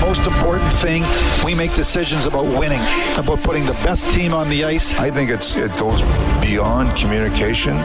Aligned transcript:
most 0.00 0.26
important 0.26 0.72
thing, 0.74 1.02
we 1.44 1.54
make 1.54 1.74
decisions 1.74 2.26
about 2.26 2.46
winning, 2.46 2.80
about 3.16 3.40
putting 3.42 3.66
the 3.66 3.78
best 3.84 4.10
team 4.10 4.32
on 4.32 4.48
the 4.48 4.64
ice. 4.64 4.94
I 4.98 5.10
think 5.10 5.30
it's 5.30 5.56
it 5.56 5.76
goes 5.76 6.02
beyond 6.40 6.96
communication. 6.96 7.76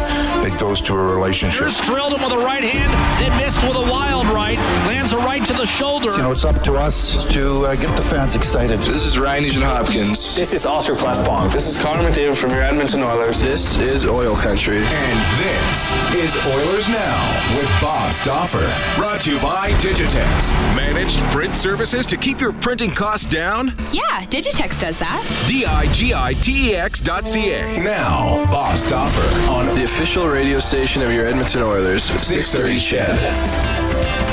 It 0.46 0.58
goes 0.60 0.82
to 0.82 0.94
a 0.94 1.14
relationship. 1.14 1.62
Here's 1.62 1.82
drilled 1.82 2.14
him 2.14 2.22
with 2.22 2.34
a 2.34 2.38
right 2.38 2.64
hand, 2.64 2.94
then 3.22 3.32
missed 3.38 3.64
with 3.64 3.76
a 3.76 3.92
wild 3.92 4.28
right. 4.28 4.58
Lands 4.88 5.14
a 5.14 5.18
right 5.18 5.44
to 5.46 5.54
the 5.54 5.66
shoulder. 5.66 6.12
You 6.12 6.24
know, 6.24 6.32
it's 6.32 6.46
up 6.46 6.62
to 6.64 6.74
us 6.74 7.26
to 7.34 7.66
uh, 7.66 7.76
get 7.76 7.96
the 7.96 8.04
fans 8.04 8.36
excited. 8.36 8.80
This 8.80 9.06
is 9.06 9.20
Ryan 9.20 9.44
Nugent 9.44 9.66
Hopkins. 9.66 10.36
This 10.36 10.54
is 10.54 10.66
Oscar 10.66 10.94
Klefbom. 10.96 11.52
This 11.52 11.68
is 11.68 11.82
Connor 11.82 12.04
McDavid 12.08 12.40
from 12.40 12.52
your 12.52 12.62
Edmonton 12.62 13.02
Oilers. 13.02 13.42
This 13.42 13.80
is 13.80 14.06
Oil 14.06 14.36
Country. 14.36 14.78
And 14.78 15.18
this 15.40 16.14
is 16.16 16.36
Oilers 16.46 16.90
Now 16.90 17.58
with 17.58 17.70
Bob 17.82 18.12
Stauffer. 18.14 18.68
Brought 19.00 19.22
to 19.22 19.32
you 19.32 19.40
by 19.40 19.72
Digitex. 19.82 20.52
Managed 20.76 21.20
print 21.32 21.56
services 21.56 22.03
to 22.08 22.18
keep 22.18 22.40
your 22.40 22.54
printing 22.54 22.92
costs 22.92 23.26
down? 23.26 23.74
Yeah, 23.92 24.26
Digitex 24.26 24.80
does 24.80 24.98
that. 25.00 25.46
D-I-G-I-T-E-X 25.48 27.00
dot 27.02 27.26
C-A. 27.28 27.84
Now, 27.84 28.46
Bob 28.52 28.78
Stauffer 28.78 29.50
on 29.52 29.74
the 29.76 29.84
official 29.84 30.28
radio 30.28 30.60
station 30.60 31.02
of 31.02 31.12
your 31.12 31.26
Edmonton 31.26 31.62
Oilers, 31.62 32.04
630 32.04 32.80
CHED. 32.80 34.33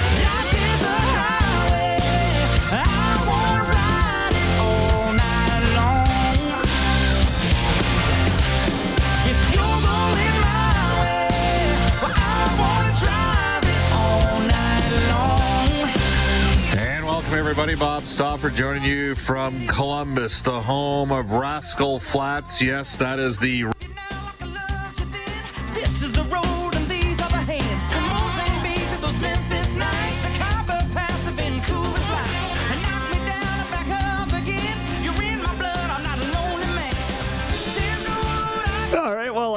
Everybody. 17.29 17.75
Bob 17.75 18.03
Stauffer 18.03 18.49
joining 18.49 18.83
you 18.83 19.15
from 19.15 19.67
Columbus, 19.67 20.41
the 20.41 20.61
home 20.61 21.11
of 21.11 21.31
Rascal 21.31 21.99
Flatts. 21.99 22.61
Yes, 22.61 22.95
that 22.97 23.19
is 23.19 23.37
the. 23.39 23.65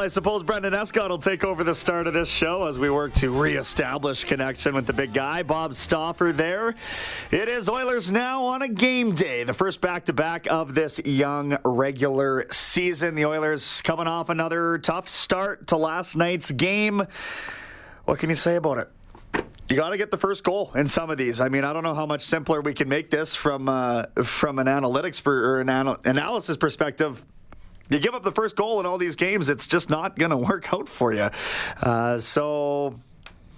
I 0.04 0.08
suppose 0.08 0.42
Brendan 0.42 0.74
Escott 0.74 1.08
will 1.08 1.16
take 1.16 1.44
over 1.44 1.64
the 1.64 1.74
start 1.74 2.06
of 2.06 2.12
this 2.12 2.30
show 2.30 2.66
as 2.66 2.78
we 2.78 2.90
work 2.90 3.14
to 3.14 3.30
reestablish 3.30 4.24
connection 4.24 4.74
with 4.74 4.86
the 4.86 4.92
big 4.92 5.14
guy, 5.14 5.42
Bob 5.42 5.74
Stauffer 5.74 6.30
there. 6.30 6.74
It 7.30 7.48
is 7.48 7.70
Oilers 7.70 8.12
now 8.12 8.44
on 8.44 8.60
a 8.60 8.68
game 8.68 9.14
day, 9.14 9.44
the 9.44 9.54
first 9.54 9.80
back 9.80 10.04
to 10.04 10.12
back 10.12 10.46
of 10.50 10.74
this 10.74 11.00
young 11.06 11.56
regular 11.64 12.44
season. 12.50 13.14
The 13.14 13.24
Oilers 13.24 13.80
coming 13.80 14.06
off 14.06 14.28
another 14.28 14.76
tough 14.76 15.08
start 15.08 15.68
to 15.68 15.78
last 15.78 16.16
night's 16.16 16.52
game. 16.52 17.06
What 18.04 18.18
can 18.18 18.28
you 18.28 18.36
say 18.36 18.56
about 18.56 18.76
it? 18.76 18.90
You 19.70 19.76
got 19.76 19.88
to 19.88 19.96
get 19.96 20.10
the 20.10 20.18
first 20.18 20.44
goal 20.44 20.70
in 20.74 20.86
some 20.86 21.08
of 21.08 21.16
these. 21.16 21.40
I 21.40 21.48
mean, 21.48 21.64
I 21.64 21.72
don't 21.72 21.82
know 21.82 21.94
how 21.94 22.04
much 22.04 22.20
simpler 22.20 22.60
we 22.60 22.74
can 22.74 22.90
make 22.90 23.08
this 23.08 23.34
from 23.34 23.70
uh, 23.70 24.04
from 24.22 24.58
an 24.58 24.66
analytics 24.66 25.24
per, 25.24 25.54
or 25.54 25.60
an 25.62 25.70
anal- 25.70 25.96
analysis 26.04 26.58
perspective. 26.58 27.24
You 27.90 27.98
give 27.98 28.14
up 28.14 28.22
the 28.22 28.32
first 28.32 28.56
goal 28.56 28.80
in 28.80 28.86
all 28.86 28.98
these 28.98 29.16
games, 29.16 29.48
it's 29.48 29.66
just 29.66 29.90
not 29.90 30.16
going 30.18 30.30
to 30.30 30.36
work 30.36 30.72
out 30.72 30.88
for 30.88 31.12
you. 31.12 31.30
Uh, 31.80 32.18
so 32.18 32.98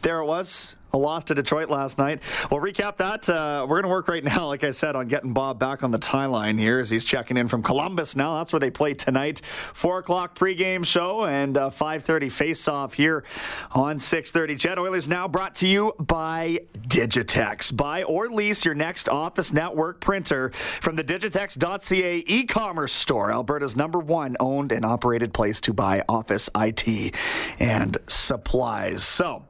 there 0.03 0.21
it 0.21 0.27
was. 0.27 0.77
A 0.97 0.99
loss 0.99 1.25
to 1.25 1.35
Detroit 1.35 1.69
last 1.69 1.99
night. 1.99 2.23
We'll 2.51 2.61
recap 2.61 2.97
that. 2.97 3.29
Uh, 3.29 3.67
we're 3.69 3.83
going 3.83 3.83
to 3.83 3.91
work 3.91 4.09
right 4.09 4.25
now, 4.25 4.47
like 4.47 4.65
I 4.65 4.71
said, 4.71 4.97
on 4.97 5.09
getting 5.09 5.35
Bob 5.35 5.59
back 5.59 5.83
on 5.83 5.91
the 5.91 5.99
tie 5.99 6.25
line 6.25 6.57
here 6.57 6.79
as 6.79 6.89
he's 6.89 7.05
checking 7.05 7.37
in 7.37 7.49
from 7.49 7.63
Columbus 7.63 8.17
now. 8.17 8.39
That's 8.39 8.51
where 8.51 8.61
they 8.61 8.71
play 8.71 8.95
tonight. 8.95 9.43
4 9.75 9.99
o'clock 9.99 10.35
pregame 10.35 10.87
show 10.87 11.27
and 11.27 11.59
uh, 11.59 11.69
5.30 11.69 12.33
face-off 12.33 12.95
here 12.95 13.25
on 13.73 13.99
6.30. 13.99 14.59
CHED 14.59 14.79
Oilers 14.79 15.07
now 15.07 15.29
brought 15.29 15.55
to 15.57 15.69
you 15.69 15.93
by 15.99 16.61
Digitex. 16.79 17.77
Buy 17.77 18.03
or 18.03 18.29
lease 18.29 18.65
your 18.65 18.75
next 18.75 19.07
office 19.07 19.53
network 19.53 20.01
printer 20.01 20.49
from 20.81 20.97
the 20.97 21.05
Digitex.ca 21.05 22.25
e-commerce 22.27 22.95
store, 22.95 23.31
Alberta's 23.31 23.77
number 23.77 23.99
one 23.99 24.35
owned 24.41 24.73
and 24.73 24.87
operated 24.87 25.35
place 25.35 25.61
to 25.61 25.75
buy 25.75 26.03
office 26.09 26.49
IT 26.57 27.15
and 27.59 27.99
supplies. 28.09 29.03
So, 29.03 29.45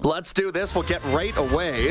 Let's 0.00 0.32
do 0.32 0.52
this. 0.52 0.74
We'll 0.74 0.84
get 0.84 1.02
right 1.06 1.36
away. 1.36 1.88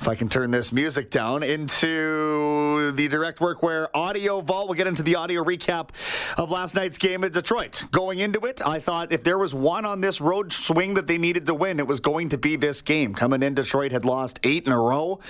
If 0.00 0.08
I 0.08 0.14
can 0.14 0.28
turn 0.28 0.50
this 0.50 0.72
music 0.72 1.10
down 1.10 1.42
into 1.42 2.92
the 2.92 3.08
direct 3.08 3.40
workwear 3.40 3.88
audio 3.92 4.40
vault, 4.40 4.68
we'll 4.68 4.76
get 4.76 4.86
into 4.86 5.02
the 5.02 5.16
audio 5.16 5.44
recap 5.44 5.90
of 6.38 6.50
last 6.50 6.74
night's 6.74 6.96
game 6.96 7.24
in 7.24 7.32
Detroit. 7.32 7.84
Going 7.90 8.20
into 8.20 8.40
it, 8.40 8.60
I 8.64 8.78
thought 8.78 9.12
if 9.12 9.22
there 9.22 9.36
was 9.36 9.54
one 9.54 9.84
on 9.84 10.00
this 10.00 10.20
road 10.20 10.50
swing 10.52 10.94
that 10.94 11.06
they 11.06 11.18
needed 11.18 11.44
to 11.46 11.54
win, 11.54 11.78
it 11.78 11.86
was 11.86 12.00
going 12.00 12.30
to 12.30 12.38
be 12.38 12.56
this 12.56 12.80
game. 12.80 13.14
Coming 13.14 13.42
in, 13.42 13.54
Detroit 13.54 13.92
had 13.92 14.04
lost 14.04 14.40
eight 14.42 14.66
in 14.66 14.72
a 14.72 14.80
row. 14.80 15.20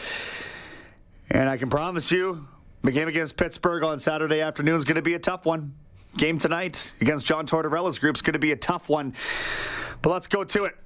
And 1.31 1.49
I 1.49 1.57
can 1.57 1.71
promise 1.71 2.13
you, 2.13 2.47
the 2.83 2.93
game 2.93 3.09
against 3.09 3.37
Pittsburgh 3.37 3.83
on 3.83 3.99
Saturday 3.99 4.41
afternoon 4.41 4.77
is 4.77 4.85
going 4.85 4.97
to 4.97 5.03
be 5.03 5.15
a 5.15 5.19
tough 5.19 5.45
one. 5.45 5.75
Game 6.17 6.39
tonight 6.39 6.95
against 7.01 7.27
John 7.27 7.47
Tortorella's 7.47 7.99
group 7.99 8.15
is 8.15 8.23
going 8.23 8.35
to 8.35 8.39
be 8.39 8.53
a 8.53 8.57
tough 8.57 8.89
one. 8.89 9.15
But 10.03 10.11
let's 10.11 10.29
go 10.29 10.45
to 10.45 10.65
it. 10.65 10.77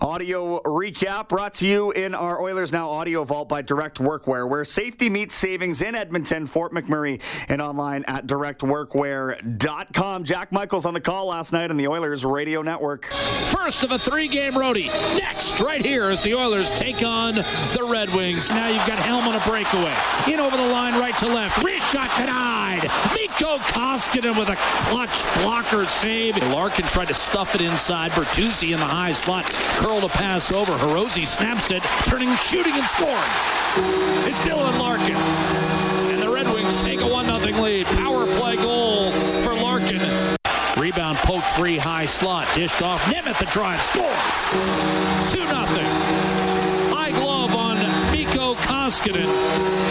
Audio 0.00 0.60
recap 0.60 1.28
brought 1.28 1.54
to 1.54 1.66
you 1.66 1.90
in 1.90 2.14
our 2.14 2.40
Oilers 2.40 2.70
Now 2.70 2.88
audio 2.88 3.24
vault 3.24 3.48
by 3.48 3.62
Direct 3.62 3.98
Workwear, 3.98 4.48
where 4.48 4.64
safety 4.64 5.10
meets 5.10 5.34
savings 5.34 5.82
in 5.82 5.96
Edmonton, 5.96 6.46
Fort 6.46 6.72
McMurray, 6.72 7.20
and 7.48 7.60
online 7.60 8.04
at 8.06 8.24
directworkwear.com. 8.28 10.22
Jack 10.22 10.52
Michaels 10.52 10.86
on 10.86 10.94
the 10.94 11.00
call 11.00 11.26
last 11.26 11.52
night 11.52 11.70
on 11.70 11.76
the 11.76 11.88
Oilers 11.88 12.24
Radio 12.24 12.62
Network. 12.62 13.06
First 13.50 13.82
of 13.82 13.90
a 13.90 13.98
three 13.98 14.28
game 14.28 14.52
roadie. 14.52 14.86
Next, 15.18 15.60
right 15.60 15.84
here, 15.84 16.04
as 16.04 16.22
the 16.22 16.32
Oilers 16.32 16.78
take 16.78 17.04
on 17.04 17.34
the 17.34 17.88
Red 17.90 18.08
Wings. 18.14 18.50
Now 18.50 18.68
you've 18.68 18.86
got 18.86 19.00
Helm 19.00 19.26
on 19.26 19.34
a 19.34 19.40
breakaway. 19.40 19.94
In 20.32 20.38
over 20.38 20.56
the 20.56 20.68
line, 20.68 20.94
right 21.00 21.18
to 21.18 21.26
left. 21.26 21.64
Wrist 21.64 21.92
shot 21.92 22.08
denied. 22.16 22.88
Mikko 23.38 23.58
Koskinen 23.58 24.36
with 24.36 24.48
a 24.48 24.56
clutch 24.90 25.24
blocker 25.42 25.84
save. 25.84 26.36
Larkin 26.50 26.84
tried 26.86 27.06
to 27.06 27.14
stuff 27.14 27.54
it 27.54 27.60
inside. 27.60 28.10
Bertuzzi 28.10 28.72
in 28.72 28.80
the 28.80 28.84
high 28.84 29.12
slot. 29.12 29.44
Curled 29.78 30.02
a 30.02 30.08
pass 30.08 30.50
over. 30.50 30.72
Hirose 30.72 31.24
snaps 31.24 31.70
it, 31.70 31.82
turning, 32.10 32.34
shooting, 32.36 32.72
and 32.74 32.82
scoring. 32.82 33.30
It's 34.26 34.42
Dylan 34.44 34.74
Larkin. 34.80 35.14
And 36.10 36.22
the 36.22 36.34
Red 36.34 36.46
Wings 36.46 36.82
take 36.82 36.98
a 36.98 37.06
1-0 37.06 37.62
lead. 37.62 37.86
Power 38.02 38.26
play 38.42 38.56
goal 38.56 39.12
for 39.46 39.54
Larkin. 39.54 40.02
Rebound 40.74 41.18
poked 41.18 41.48
free 41.50 41.78
high 41.78 42.06
slot. 42.06 42.48
Dished 42.54 42.82
off. 42.82 43.04
Nemeth 43.06 43.38
the 43.38 43.46
drive. 43.46 43.80
Scores. 43.82 44.38
2 45.30 46.57
Koskinen. 48.88 49.28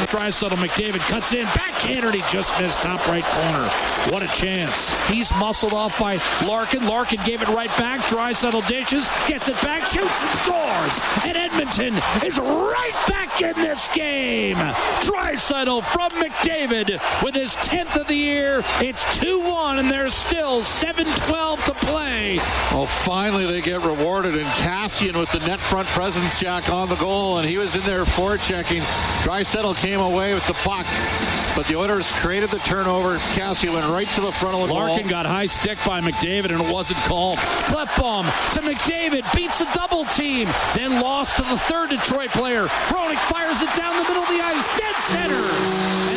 Draisaitl 0.07 0.57
McDavid 0.57 1.07
cuts 1.07 1.31
in. 1.31 1.45
Backhanded. 1.53 2.15
He 2.15 2.21
just 2.31 2.57
missed 2.59 2.81
top 2.81 3.05
right 3.07 3.23
corner. 3.23 3.69
What 4.09 4.23
a 4.23 4.27
chance. 4.33 4.89
He's 5.07 5.31
muscled 5.35 5.73
off 5.73 5.99
by 5.99 6.17
Larkin. 6.47 6.87
Larkin 6.87 7.19
gave 7.23 7.43
it 7.43 7.47
right 7.49 7.69
back. 7.77 7.99
Draisaitl 8.09 8.65
dishes. 8.67 9.07
Gets 9.27 9.49
it 9.49 9.61
back. 9.61 9.85
Shoots 9.85 10.19
and 10.21 10.31
scores. 10.31 10.99
And 11.25 11.37
Edmonton 11.37 11.93
is 12.25 12.39
right 12.39 13.03
back 13.07 13.39
in 13.39 13.53
this 13.61 13.87
game. 13.89 14.57
Draisaitl 15.05 15.83
from 15.83 16.09
McDavid 16.19 16.97
with 17.23 17.35
his 17.35 17.55
10th 17.57 18.01
of 18.01 18.07
the 18.07 18.15
year. 18.15 18.61
It's 18.79 19.05
2-1 19.19 19.77
and 19.77 19.91
there's 19.91 20.15
still 20.15 20.61
7-12 20.61 21.65
to 21.65 21.73
play. 21.85 22.37
Well, 22.71 22.87
finally 22.87 23.45
they 23.45 23.61
get 23.61 23.83
rewarded 23.83 24.33
and 24.33 24.47
Kassian 24.65 25.19
with 25.19 25.31
the 25.31 25.45
net 25.47 25.59
front 25.59 25.87
presence 25.89 26.39
jack 26.39 26.69
on 26.71 26.89
the 26.89 26.95
goal 26.95 27.37
and 27.37 27.47
he 27.47 27.57
was 27.57 27.75
in 27.75 27.81
there 27.81 28.03
forechecking. 28.03 28.86
Draisaitl 29.27 29.75
came 29.81 29.99
away 29.99 30.33
with 30.33 30.47
the 30.47 30.55
puck, 30.63 30.85
but 31.55 31.67
the 31.67 31.75
Oilers 31.75 32.11
created 32.23 32.49
the 32.49 32.59
turnover. 32.59 33.15
Kassian 33.35 33.73
went 33.73 33.85
right 33.89 34.07
to 34.15 34.21
the 34.21 34.31
front 34.31 34.55
of 34.55 34.67
the 34.67 34.73
Larkin 34.73 35.03
goal. 35.03 35.09
got 35.09 35.25
high 35.25 35.45
stick 35.45 35.77
by 35.85 35.99
McDavid 35.99 36.51
and 36.51 36.61
it 36.61 36.71
wasn't 36.71 36.99
called. 36.99 37.37
Klefbom 37.67 38.23
to 38.53 38.61
McDavid, 38.61 39.27
beats 39.35 39.59
a 39.59 39.67
double 39.73 40.05
team, 40.05 40.47
then 40.75 41.01
lost 41.01 41.35
to 41.37 41.43
the 41.43 41.57
third 41.67 41.89
Detroit 41.89 42.29
player. 42.29 42.67
Hronek 42.87 43.19
fires 43.27 43.61
it 43.61 43.73
down 43.75 43.97
the 43.97 44.03
middle 44.03 44.23
of 44.23 44.29
the 44.29 44.41
ice, 44.41 44.67
dead 44.79 44.95
center. 44.95 46.16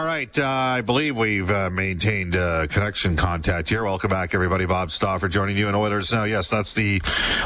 All 0.00 0.06
right, 0.06 0.38
uh, 0.38 0.46
I 0.46 0.80
believe 0.80 1.18
we've 1.18 1.50
uh, 1.50 1.68
maintained 1.68 2.34
uh, 2.34 2.66
connection 2.68 3.18
contact 3.18 3.68
here. 3.68 3.84
Welcome 3.84 4.08
back, 4.08 4.32
everybody. 4.32 4.64
Bob 4.64 4.90
Stauffer 4.90 5.28
joining 5.28 5.58
you 5.58 5.68
in 5.68 5.74
Oilers 5.74 6.10
Now. 6.10 6.24
Yes, 6.24 6.48
that's 6.48 6.72
the 6.72 7.02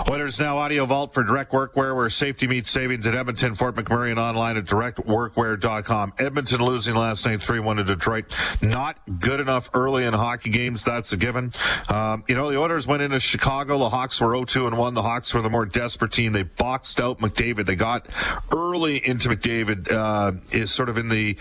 Oilers 0.08 0.38
Now 0.38 0.58
audio 0.58 0.86
vault 0.86 1.14
for 1.14 1.24
direct 1.24 1.50
workwear, 1.50 1.96
where 1.96 2.08
safety 2.08 2.46
meets 2.46 2.70
savings 2.70 3.08
at 3.08 3.16
Edmonton, 3.16 3.56
Fort 3.56 3.74
McMurray, 3.74 4.10
and 4.10 4.20
online 4.20 4.56
at 4.56 4.66
directworkwear.com. 4.66 6.12
Edmonton 6.20 6.64
losing 6.64 6.94
last 6.94 7.26
night 7.26 7.40
3-1 7.40 7.78
to 7.78 7.84
Detroit. 7.84 8.36
Not 8.62 9.00
good 9.18 9.40
enough 9.40 9.68
early 9.74 10.04
in 10.04 10.14
hockey 10.14 10.50
games. 10.50 10.84
That's 10.84 11.12
a 11.12 11.16
given. 11.16 11.50
Um, 11.88 12.22
you 12.28 12.36
know, 12.36 12.52
the 12.52 12.58
Oilers 12.60 12.86
went 12.86 13.02
into 13.02 13.18
Chicago. 13.18 13.78
The 13.78 13.88
Hawks 13.88 14.20
were 14.20 14.28
0-2 14.28 14.68
and 14.68 14.78
1. 14.78 14.94
The 14.94 15.02
Hawks 15.02 15.34
were 15.34 15.42
the 15.42 15.50
more 15.50 15.66
desperate 15.66 16.12
team. 16.12 16.32
They 16.32 16.44
boxed 16.44 17.00
out 17.00 17.18
McDavid. 17.18 17.66
They 17.66 17.74
got 17.74 18.06
early 18.52 19.04
into 19.04 19.28
McDavid, 19.28 19.90
uh, 19.90 20.38
is 20.52 20.70
sort 20.70 20.88
of 20.88 20.98
in 20.98 21.08
the 21.08 21.36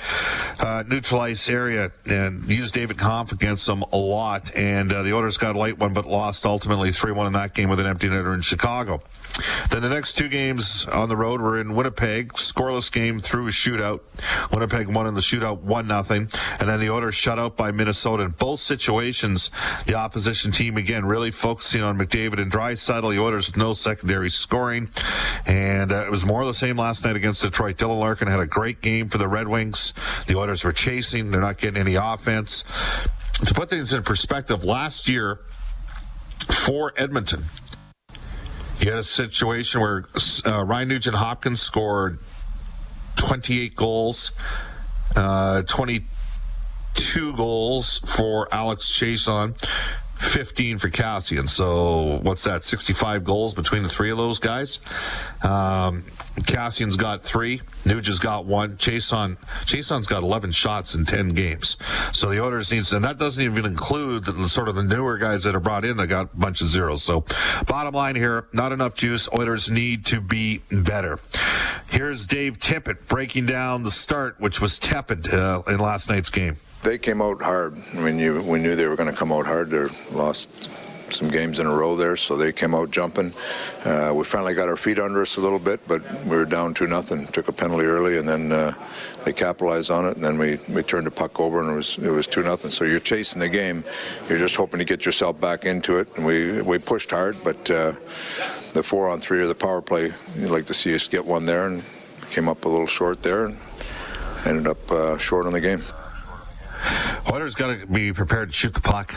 uh, 0.60 0.84
neutral 1.04 1.54
area 1.54 1.92
and 2.10 2.44
used 2.50 2.74
David 2.74 2.98
Kampf 2.98 3.34
against 3.34 3.68
them 3.68 3.84
a 3.92 3.98
lot. 3.98 4.56
And 4.56 4.92
uh, 4.92 5.04
the 5.04 5.14
Oilers 5.14 5.38
got 5.38 5.56
a 5.56 5.60
late 5.60 5.78
one, 5.78 5.94
but 5.94 6.06
lost 6.06 6.46
ultimately 6.46 6.90
3-1 6.90 7.28
in 7.28 7.34
that 7.34 7.54
game 7.54 7.70
with 7.70 7.80
an 7.80 7.86
empty 7.86 8.08
netter 8.08 8.34
in 8.34 8.42
Chicago. 8.42 9.02
Then 9.70 9.82
the 9.82 9.90
next 9.90 10.14
two 10.14 10.28
games 10.28 10.86
on 10.86 11.10
the 11.10 11.18
road 11.18 11.42
were 11.42 11.60
in 11.60 11.76
Winnipeg, 11.76 12.34
scoreless 12.34 12.92
game 12.92 13.20
through 13.20 13.48
a 13.48 13.52
shootout. 13.52 14.02
Winnipeg 14.52 14.88
won 14.88 15.08
in 15.08 15.16
the 15.16 15.22
shootout 15.22 15.62
one 15.62 15.88
nothing, 15.88 16.28
and 16.60 16.70
then 16.70 16.80
the 16.80 16.90
Oilers 16.92 17.16
shut 17.16 17.40
out 17.40 17.58
by 17.58 17.72
Minnesota. 17.72 18.24
In 18.24 18.32
both 18.32 18.60
situations, 18.60 19.50
the 19.88 19.96
opposition 19.96 20.52
team 20.52 20.78
again 20.78 21.06
really 21.06 21.32
focusing 21.32 21.82
on 21.82 21.98
McDavid 21.98 22.40
and 22.40 22.52
Draisaitl. 22.52 23.12
The 23.12 23.20
Oilers 23.20 23.48
with 23.48 23.58
no 23.58 23.74
secondary 23.74 24.30
scoring, 24.30 24.90
and 25.46 25.92
uh, 25.92 26.06
it 26.06 26.12
was 26.12 26.26
more 26.26 26.42
of 26.42 26.48
the 26.48 26.54
same 26.54 26.78
last 26.78 27.04
night 27.06 27.16
against 27.16 27.42
Detroit. 27.42 27.78
Dylan 27.78 28.00
Larkin 28.00 28.28
had 28.28 28.40
a 28.40 28.48
great 28.48 28.82
game 28.82 29.10
for 29.10 29.18
the 29.18 29.28
Red 29.28 29.48
Wings. 29.48 29.94
The 30.28 30.36
Oilers 30.36 30.64
were 30.64 30.74
chasing; 30.74 31.32
they're 31.32 31.42
not 31.42 31.58
getting 31.58 31.80
any 31.80 31.96
offense. 31.96 32.66
To 33.46 33.54
put 33.54 33.70
things 33.70 33.92
in 33.92 34.04
perspective, 34.04 34.64
last 34.64 35.10
year 35.10 35.40
for 36.52 36.94
Edmonton. 36.96 37.44
You 38.84 38.90
had 38.90 39.00
a 39.00 39.04
situation 39.04 39.80
where 39.80 40.04
uh, 40.46 40.62
Ryan 40.66 40.90
Nugent 40.90 41.16
Hopkins 41.16 41.62
scored 41.62 42.20
28 43.16 43.78
goals, 43.78 44.34
uh, 45.16 45.62
22 45.62 47.34
goals 47.38 48.00
for 48.00 48.54
Alex 48.54 48.92
Chiasson, 48.92 49.58
15 50.18 50.80
for 50.80 50.90
Kassian. 50.90 51.48
So 51.48 52.20
what's 52.24 52.44
that? 52.44 52.66
65 52.66 53.24
goals 53.24 53.54
between 53.54 53.84
the 53.84 53.90
three 53.90 54.12
of 54.12 54.18
those 54.18 54.40
guys. 54.40 54.82
Um, 55.44 56.04
Kassian's 56.42 56.98
got 56.98 57.22
three. 57.22 57.62
Nugent's 57.86 58.20
got 58.20 58.46
one. 58.46 58.74
Chiasson, 58.74 59.38
Chiasson's 59.66 60.08
got 60.08 60.24
11 60.24 60.52
shots 60.52 60.96
in 60.96 61.06
10 61.06 61.30
games. 61.30 61.78
So 62.12 62.30
the 62.30 62.42
Oilers 62.42 62.72
needs, 62.72 62.92
and 62.94 63.06
that 63.06 63.20
doesn't 63.20 63.44
even 63.44 63.66
include 63.66 64.26
the, 64.26 64.48
sort 64.48 64.68
of 64.68 64.76
the 64.76 64.84
newer 64.84 65.18
guys 65.18 65.44
that 65.44 65.56
are 65.56 65.60
brought 65.60 65.86
in 65.86 65.98
that 65.98 66.08
got 66.08 66.34
a 66.34 66.38
bunch 66.38 66.62
of 66.62 66.68
zeros. 66.68 67.04
So 67.04 67.26
bottom 67.68 67.94
line 67.94 68.16
here, 68.16 68.48
not 68.54 68.72
enough 68.72 68.96
juice. 68.96 69.30
Oilers 69.38 69.70
need 69.70 70.06
to 70.08 70.22
be 70.22 70.64
better. 70.72 71.20
Here's 71.90 72.26
Dave 72.26 72.58
Tippett 72.58 73.08
breaking 73.08 73.46
down 73.46 73.84
the 73.84 73.92
start, 73.92 74.40
which 74.40 74.60
was 74.60 74.80
tepid 74.80 75.32
uh, 75.34 75.62
in 75.68 75.80
last 75.80 76.10
night's 76.10 76.30
game. 76.30 76.56
They 76.84 76.98
came 76.98 77.22
out 77.22 77.42
hard. 77.42 77.78
I 77.96 78.02
mean, 78.02 78.20
you, 78.20 78.42
we 78.42 78.60
knew 78.60 78.76
they 78.76 78.88
were 78.88 78.96
going 78.96 79.10
to 79.10 79.16
come 79.16 79.32
out 79.32 79.46
hard. 79.46 79.70
They 79.70 79.86
lost 80.12 80.70
some 81.14 81.30
games 81.30 81.60
in 81.60 81.68
a 81.68 81.76
row 81.76 81.96
there, 81.96 82.16
so 82.16 82.36
they 82.36 82.52
came 82.52 82.74
out 82.76 82.92
jumping. 82.92 83.34
Uh, 83.86 84.12
we 84.16 84.24
finally 84.24 84.54
got 84.54 84.68
our 84.68 84.76
feet 84.76 85.00
under 85.00 85.22
us 85.22 85.38
a 85.38 85.42
little 85.42 85.60
bit, 85.60 85.80
but 85.88 86.02
we 86.26 86.36
were 86.36 86.46
down 86.46 86.74
to 86.76 86.88
nothing. 86.88 87.28
Took 87.28 87.48
a 87.48 87.54
penalty 87.54 87.86
early, 87.86 88.18
and 88.18 88.28
then 88.28 88.52
uh, 88.52 88.74
they 89.24 89.34
capitalized 89.34 89.92
on 89.92 90.06
it, 90.06 90.16
and 90.16 90.24
then 90.24 90.38
we, 90.38 90.60
we 90.74 90.84
turned 90.84 91.06
the 91.06 91.12
puck 91.12 91.40
over, 91.40 91.62
and 91.62 91.72
it 91.72 91.76
was 91.76 91.98
it 91.98 92.10
was 92.10 92.28
two 92.28 92.44
nothing. 92.44 92.72
So 92.72 92.86
you're 92.86 93.00
chasing 93.00 93.40
the 93.40 93.50
game. 93.50 93.84
You're 94.28 94.40
just 94.40 94.56
hoping 94.56 94.80
to 94.80 94.86
get 94.86 95.06
yourself 95.06 95.40
back 95.40 95.66
into 95.66 95.98
it, 95.98 96.18
and 96.18 96.26
we 96.26 96.62
we 96.62 96.80
pushed 96.80 97.12
hard, 97.12 97.38
but 97.44 97.70
uh, 97.70 97.94
the 98.74 98.84
four 98.84 99.10
on 99.10 99.20
three 99.20 99.42
or 99.42 99.48
the 99.48 99.56
power 99.56 99.82
play, 99.82 100.12
you'd 100.38 100.52
like 100.52 100.66
to 100.66 100.74
see 100.74 100.94
us 100.94 101.08
get 101.08 101.26
one 101.26 101.46
there, 101.46 101.68
and 101.68 101.84
came 102.30 102.50
up 102.50 102.66
a 102.66 102.70
little 102.70 102.88
short 102.88 103.22
there, 103.22 103.46
and 103.46 103.58
ended 104.46 104.68
up 104.68 104.92
uh, 104.92 105.18
short 105.18 105.46
on 105.46 105.54
the 105.54 105.62
game. 105.62 105.82
Oilers 107.32 107.56
got 107.56 107.80
to 107.80 107.88
be 107.88 108.12
prepared 108.12 108.50
to 108.50 108.56
shoot 108.56 108.74
the 108.74 108.82
puck. 108.82 109.14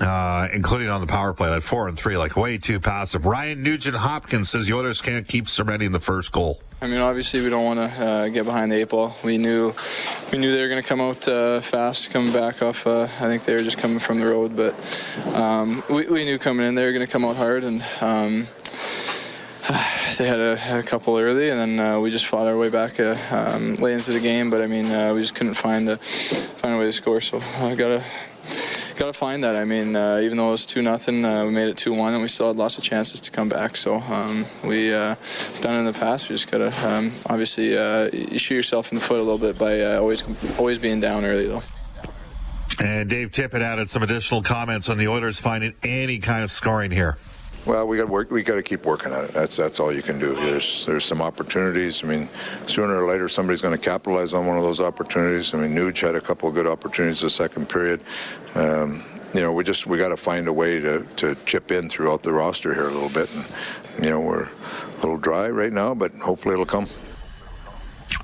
Uh, 0.00 0.48
including 0.52 0.88
on 0.88 1.00
the 1.00 1.06
power 1.06 1.32
play, 1.34 1.48
like 1.48 1.62
four 1.62 1.86
and 1.86 1.98
three, 1.98 2.16
like 2.16 2.34
way 2.34 2.56
too 2.58 2.80
passive. 2.80 3.26
Ryan 3.26 3.62
Nugent 3.62 3.94
Hopkins 3.94 4.48
says 4.48 4.66
the 4.66 4.74
Oilers 4.74 5.02
can't 5.02 5.28
keep 5.28 5.46
surrendering 5.46 5.92
the 5.92 6.00
first 6.00 6.32
goal. 6.32 6.60
I 6.80 6.88
mean, 6.88 6.98
obviously, 6.98 7.42
we 7.42 7.48
don't 7.48 7.64
want 7.64 7.78
to 7.78 8.04
uh, 8.04 8.28
get 8.28 8.44
behind 8.44 8.72
the 8.72 8.76
eight 8.76 8.88
ball. 8.88 9.14
We 9.22 9.38
knew, 9.38 9.72
we 10.32 10.38
knew 10.38 10.50
they 10.50 10.62
were 10.62 10.68
going 10.68 10.82
to 10.82 10.88
come 10.88 11.00
out 11.00 11.28
uh, 11.28 11.60
fast, 11.60 12.10
coming 12.10 12.32
back 12.32 12.60
off. 12.60 12.86
Uh, 12.86 13.02
I 13.02 13.06
think 13.06 13.44
they 13.44 13.54
were 13.54 13.62
just 13.62 13.78
coming 13.78 14.00
from 14.00 14.18
the 14.18 14.26
road, 14.26 14.56
but 14.56 14.74
um, 15.36 15.84
we, 15.88 16.08
we 16.08 16.24
knew 16.24 16.38
coming 16.38 16.66
in 16.66 16.74
they 16.74 16.84
were 16.84 16.92
going 16.92 17.06
to 17.06 17.12
come 17.12 17.24
out 17.24 17.36
hard, 17.36 17.62
and 17.62 17.84
um, 18.00 18.48
they 20.18 20.26
had 20.26 20.40
a, 20.40 20.78
a, 20.80 20.82
couple 20.82 21.16
early, 21.16 21.50
and 21.50 21.58
then 21.58 21.78
uh, 21.78 22.00
we 22.00 22.10
just 22.10 22.26
fought 22.26 22.48
our 22.48 22.56
way 22.56 22.68
back 22.68 22.98
uh, 22.98 23.16
um, 23.30 23.76
late 23.76 23.92
into 23.92 24.10
the 24.10 24.18
game. 24.18 24.50
But 24.50 24.60
I 24.60 24.66
mean, 24.66 24.86
uh, 24.86 25.14
we 25.14 25.20
just 25.20 25.36
couldn't 25.36 25.54
find 25.54 25.88
a 25.88 25.98
find 25.98 26.74
a 26.74 26.78
way 26.78 26.86
to 26.86 26.92
score. 26.92 27.20
So 27.20 27.40
I 27.60 27.76
gotta 27.76 28.02
got 28.96 29.06
to 29.06 29.12
find 29.12 29.44
that. 29.44 29.56
I 29.56 29.64
mean, 29.64 29.96
uh, 29.96 30.20
even 30.22 30.36
though 30.36 30.48
it 30.48 30.52
was 30.52 30.66
two 30.66 30.82
nothing, 30.82 31.24
uh, 31.24 31.44
we 31.44 31.50
made 31.50 31.68
it 31.68 31.76
two 31.76 31.92
one, 31.92 32.12
and 32.12 32.22
we 32.22 32.28
still 32.28 32.48
had 32.48 32.56
lots 32.56 32.78
of 32.78 32.84
chances 32.84 33.20
to 33.20 33.30
come 33.30 33.48
back. 33.48 33.76
So 33.76 33.96
um, 33.96 34.46
we 34.64 34.92
uh, 34.92 35.14
done 35.60 35.76
it 35.76 35.80
in 35.80 35.86
the 35.86 35.92
past. 35.92 36.28
We 36.28 36.34
just 36.34 36.50
got 36.50 36.58
to 36.58 36.88
um, 36.88 37.12
obviously 37.26 37.76
uh, 37.76 38.10
you 38.12 38.38
shoot 38.38 38.54
yourself 38.54 38.92
in 38.92 38.98
the 38.98 39.04
foot 39.04 39.18
a 39.18 39.22
little 39.22 39.38
bit 39.38 39.58
by 39.58 39.80
uh, 39.80 40.00
always 40.00 40.24
always 40.58 40.78
being 40.78 41.00
down 41.00 41.24
early 41.24 41.46
though. 41.46 41.62
And 42.82 43.08
Dave 43.08 43.30
Tippett 43.30 43.60
added 43.60 43.88
some 43.90 44.02
additional 44.02 44.42
comments 44.42 44.88
on 44.88 44.98
the 44.98 45.06
Oilers 45.08 45.38
finding 45.38 45.74
any 45.82 46.18
kind 46.18 46.42
of 46.42 46.50
scoring 46.50 46.90
here. 46.90 47.16
Well, 47.64 47.86
we 47.86 47.96
got 47.96 48.08
work. 48.08 48.32
We 48.32 48.42
got 48.42 48.56
to 48.56 48.62
keep 48.62 48.84
working 48.84 49.12
at 49.12 49.22
it. 49.22 49.30
That's 49.30 49.56
that's 49.56 49.78
all 49.78 49.92
you 49.92 50.02
can 50.02 50.18
do. 50.18 50.34
There's 50.34 50.84
there's 50.84 51.04
some 51.04 51.22
opportunities. 51.22 52.02
I 52.02 52.08
mean, 52.08 52.28
sooner 52.66 53.04
or 53.04 53.06
later 53.06 53.28
somebody's 53.28 53.60
going 53.60 53.76
to 53.76 53.80
capitalize 53.80 54.34
on 54.34 54.46
one 54.46 54.56
of 54.56 54.64
those 54.64 54.80
opportunities. 54.80 55.54
I 55.54 55.58
mean, 55.58 55.70
Nuge 55.70 56.00
had 56.00 56.16
a 56.16 56.20
couple 56.20 56.48
of 56.48 56.56
good 56.56 56.66
opportunities 56.66 57.20
the 57.20 57.30
second 57.30 57.68
period. 57.68 58.02
Um, 58.56 59.04
you 59.32 59.42
know, 59.42 59.52
we 59.52 59.62
just 59.62 59.86
we 59.86 59.96
got 59.96 60.08
to 60.08 60.16
find 60.16 60.48
a 60.48 60.52
way 60.52 60.80
to, 60.80 61.06
to 61.16 61.36
chip 61.46 61.70
in 61.70 61.88
throughout 61.88 62.24
the 62.24 62.32
roster 62.32 62.74
here 62.74 62.88
a 62.88 62.92
little 62.92 63.08
bit. 63.08 63.32
And 63.34 64.04
you 64.04 64.10
know, 64.10 64.20
we're 64.20 64.48
a 64.48 64.96
little 64.96 65.16
dry 65.16 65.48
right 65.48 65.72
now, 65.72 65.94
but 65.94 66.12
hopefully 66.14 66.54
it'll 66.54 66.66
come. 66.66 66.86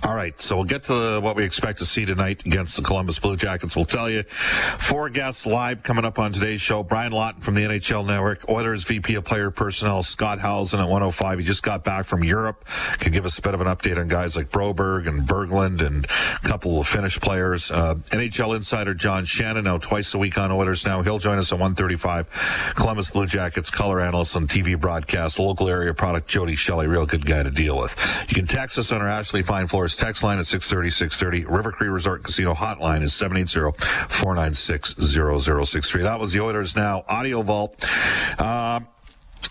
All 0.02 0.14
right, 0.14 0.38
so 0.40 0.56
we'll 0.56 0.64
get 0.64 0.84
to 0.84 1.20
what 1.20 1.36
we 1.36 1.44
expect 1.44 1.78
to 1.80 1.84
see 1.84 2.04
tonight 2.04 2.44
against 2.46 2.76
the 2.76 2.82
Columbus 2.82 3.18
Blue 3.18 3.36
Jackets. 3.36 3.76
We'll 3.76 3.84
tell 3.84 4.08
you 4.08 4.22
four 4.22 5.10
guests 5.10 5.46
live 5.46 5.82
coming 5.82 6.04
up 6.04 6.18
on 6.18 6.32
today's 6.32 6.60
show. 6.60 6.82
Brian 6.82 7.12
Lawton 7.12 7.40
from 7.40 7.54
the 7.54 7.62
NHL 7.62 8.06
Network, 8.06 8.48
Oilers 8.48 8.84
VP 8.84 9.16
of 9.16 9.24
Player 9.24 9.50
Personnel, 9.50 10.02
Scott 10.02 10.38
Howson 10.38 10.80
at 10.80 10.84
105. 10.84 11.38
He 11.38 11.44
just 11.44 11.62
got 11.62 11.84
back 11.84 12.06
from 12.06 12.24
Europe. 12.24 12.64
Can 12.98 13.12
give 13.12 13.24
us 13.26 13.38
a 13.38 13.42
bit 13.42 13.54
of 13.54 13.60
an 13.60 13.66
update 13.66 13.98
on 13.98 14.08
guys 14.08 14.36
like 14.36 14.50
Broberg 14.50 15.08
and 15.08 15.28
Berglund 15.28 15.84
and 15.84 16.06
a 16.06 16.48
couple 16.48 16.80
of 16.80 16.86
Finnish 16.86 17.20
players. 17.20 17.70
Uh, 17.70 17.96
NHL 18.10 18.54
insider 18.56 18.94
John 18.94 19.24
Shannon, 19.24 19.64
now 19.64 19.78
twice 19.78 20.14
a 20.14 20.18
week 20.18 20.38
on 20.38 20.50
Oilers 20.50 20.86
now. 20.86 21.02
He'll 21.02 21.18
join 21.18 21.38
us 21.38 21.52
at 21.52 21.58
135. 21.58 22.72
Columbus 22.76 23.10
Blue 23.10 23.26
Jackets 23.26 23.70
color 23.70 24.00
analyst 24.00 24.36
on 24.36 24.46
TV 24.46 24.78
broadcast, 24.78 25.38
local 25.38 25.68
area 25.68 25.92
product 25.92 26.28
Jody 26.28 26.56
Shelley, 26.56 26.86
real 26.86 27.06
good 27.06 27.26
guy 27.26 27.42
to 27.42 27.50
deal 27.50 27.78
with. 27.78 27.94
You 28.28 28.34
can 28.34 28.46
text 28.46 28.78
us 28.78 28.92
on 28.92 29.00
our 29.00 29.08
Ashley 29.08 29.42
Fine 29.42 29.66
Floors 29.78 29.96
text 29.96 30.24
line 30.24 30.40
at 30.40 30.46
630 30.46 30.90
630. 30.90 31.44
River 31.44 31.70
Cree 31.70 31.86
Resort 31.86 32.24
Casino 32.24 32.52
hotline 32.52 33.00
is 33.02 33.14
780 33.14 33.78
496 34.08 34.96
0063. 34.98 36.02
That 36.02 36.18
was 36.18 36.32
the 36.32 36.40
Oilers 36.40 36.74
Now 36.74 37.04
Audio 37.08 37.42
Vault. 37.42 37.88
Uh, 38.40 38.80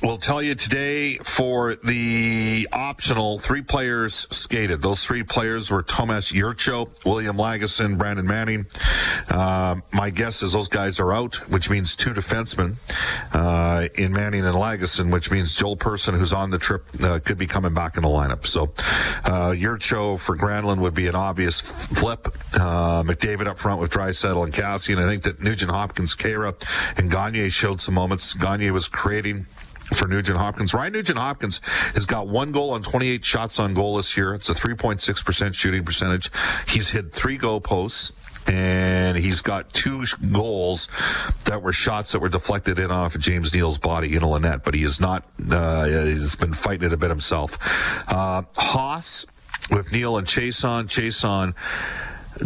We'll 0.04 0.18
tell 0.18 0.44
you 0.44 0.54
today 0.54 1.18
for 1.18 1.76
the 1.84 2.68
optional 2.72 3.40
three 3.40 3.64
players 3.64 4.28
skated. 4.30 4.80
Those 4.80 5.04
three 5.04 5.24
players 5.24 5.72
were 5.72 5.82
Tomas 5.82 6.32
Jurco, 6.32 6.88
William 7.04 7.36
Lagesson, 7.36 7.98
Brandon 7.98 8.28
Manning. 8.28 8.68
Uh, 9.28 9.78
my 9.92 10.12
guess 10.12 10.44
is 10.44 10.54
those 10.54 10.68
guys 10.68 11.00
are 11.00 11.12
out, 11.14 11.36
which 11.50 11.72
means 11.72 11.96
two 11.96 12.12
defensemen 12.12 12.76
uh, 13.34 13.88
in 13.96 14.14
Manning 14.14 14.46
and 14.46 14.56
Lagesson, 14.56 15.12
which 15.12 15.32
means 15.32 15.56
Joel 15.56 15.76
Persson, 15.76 16.14
who's 16.14 16.32
on 16.32 16.52
the 16.52 16.60
trip, 16.60 16.86
uh, 17.02 17.20
could 17.26 17.40
be 17.40 17.48
coming 17.48 17.74
back 17.74 17.98
in 17.98 18.04
the 18.04 18.10
lineup. 18.10 18.46
So 18.46 18.66
uh, 19.26 19.56
Jurco 19.56 20.20
for 20.20 20.38
Granlund 20.38 20.78
would 20.78 20.94
be 20.94 21.08
an 21.08 21.16
obvious 21.16 21.60
flip. 21.60 22.28
Uh, 22.54 23.02
McDavid 23.02 23.48
up 23.48 23.58
front 23.58 23.82
with 23.82 23.92
Draisaitl 23.92 24.44
and 24.44 24.54
Kassian. 24.54 25.04
I 25.04 25.08
think 25.08 25.24
that 25.24 25.42
Nugent 25.42 25.72
Hopkins, 25.72 26.16
Khaira, 26.16 26.54
and 27.00 27.10
Gagne 27.10 27.50
showed 27.50 27.82
some 27.82 27.96
moments. 27.96 28.36
Gagne 28.36 28.70
was 28.70 28.88
creating 28.88 29.48
for 29.94 30.08
Nugent 30.08 30.38
Hopkins. 30.38 30.74
Ryan 30.74 30.94
Nugent 30.94 31.18
Hopkins 31.18 31.62
has 31.94 32.06
got 32.06 32.28
one 32.28 32.52
goal 32.52 32.72
on 32.72 32.82
28 32.82 33.24
shots 33.24 33.60
on 33.60 33.74
goal 33.74 33.96
this 33.96 34.18
year. 34.18 34.34
It's 34.34 34.50
a 34.50 34.54
3.6% 34.54 35.54
shooting 35.54 35.84
percentage. 35.84 36.30
He's 36.68 36.90
hit 36.90 37.12
three 37.12 37.38
goal 37.38 37.62
posts 37.62 38.14
and 38.48 39.18
he's 39.18 39.42
got 39.42 39.72
two 39.74 40.06
goals 40.32 40.88
that 41.46 41.62
were 41.62 41.74
shots 41.74 42.14
that 42.14 42.20
were 42.20 42.30
deflected 42.30 42.80
in 42.80 42.92
off 42.92 43.16
of 43.16 43.22
James 43.22 43.54
Neal's 43.54 43.78
body 43.78 44.16
in 44.16 44.24
a 44.24 44.40
net, 44.40 44.64
but 44.64 44.74
he 44.74 44.84
is 44.84 45.02
not, 45.02 45.26
uh, 45.52 45.86
he's 45.86 46.36
been 46.36 46.54
fighting 46.54 46.88
it 46.88 46.94
a 46.94 46.98
bit 46.98 47.10
himself. 47.10 47.58
Uh, 48.08 48.44
Haas 48.56 49.26
with 49.70 49.92
Neal 49.92 50.18
and 50.18 50.26
Chiasson, 50.26 50.90
Chase 50.90 51.24
on, 51.24 51.56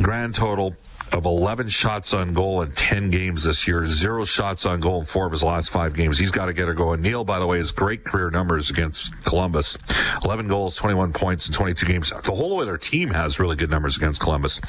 grand 0.01 0.33
total 0.33 0.75
of 1.13 1.25
11 1.25 1.67
shots 1.67 2.13
on 2.13 2.33
goal 2.33 2.61
in 2.61 2.71
10 2.71 3.09
games 3.09 3.43
this 3.43 3.67
year, 3.67 3.85
zero 3.85 4.23
shots 4.23 4.65
on 4.65 4.79
goal 4.79 4.99
in 4.99 5.05
four 5.05 5.25
of 5.25 5.31
his 5.31 5.43
last 5.43 5.69
five 5.69 5.93
games. 5.93 6.17
He's 6.17 6.31
got 6.31 6.45
to 6.45 6.53
get 6.53 6.67
her 6.67 6.73
going. 6.73 7.01
Neal, 7.01 7.23
by 7.23 7.39
the 7.39 7.47
way, 7.47 7.57
has 7.57 7.71
great 7.71 8.03
career 8.03 8.29
numbers 8.29 8.69
against 8.69 9.23
Columbus 9.23 9.77
11 10.23 10.47
goals, 10.47 10.75
21 10.75 11.13
points 11.13 11.47
in 11.47 11.53
22 11.53 11.85
games. 11.85 12.09
The 12.09 12.31
whole 12.31 12.61
other 12.61 12.77
team 12.77 13.09
has 13.09 13.39
really 13.39 13.55
good 13.55 13.69
numbers 13.69 13.97
against 13.97 14.21
Columbus. 14.21 14.59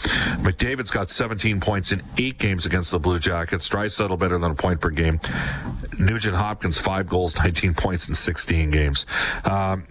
McDavid's 0.42 0.90
got 0.90 1.10
17 1.10 1.60
points 1.60 1.92
in 1.92 2.02
eight 2.18 2.38
games 2.38 2.66
against 2.66 2.90
the 2.90 2.98
Blue 2.98 3.18
Jackets. 3.18 3.68
Draisaitl 3.68 4.18
better 4.18 4.38
than 4.38 4.50
a 4.50 4.54
point 4.54 4.80
per 4.80 4.90
game. 4.90 5.20
Nugent 5.98 6.34
Hopkins, 6.34 6.78
five 6.78 7.08
goals, 7.08 7.36
19 7.36 7.74
points 7.74 8.08
in 8.08 8.14
16 8.14 8.70
games. 8.70 9.06
Um, 9.44 9.84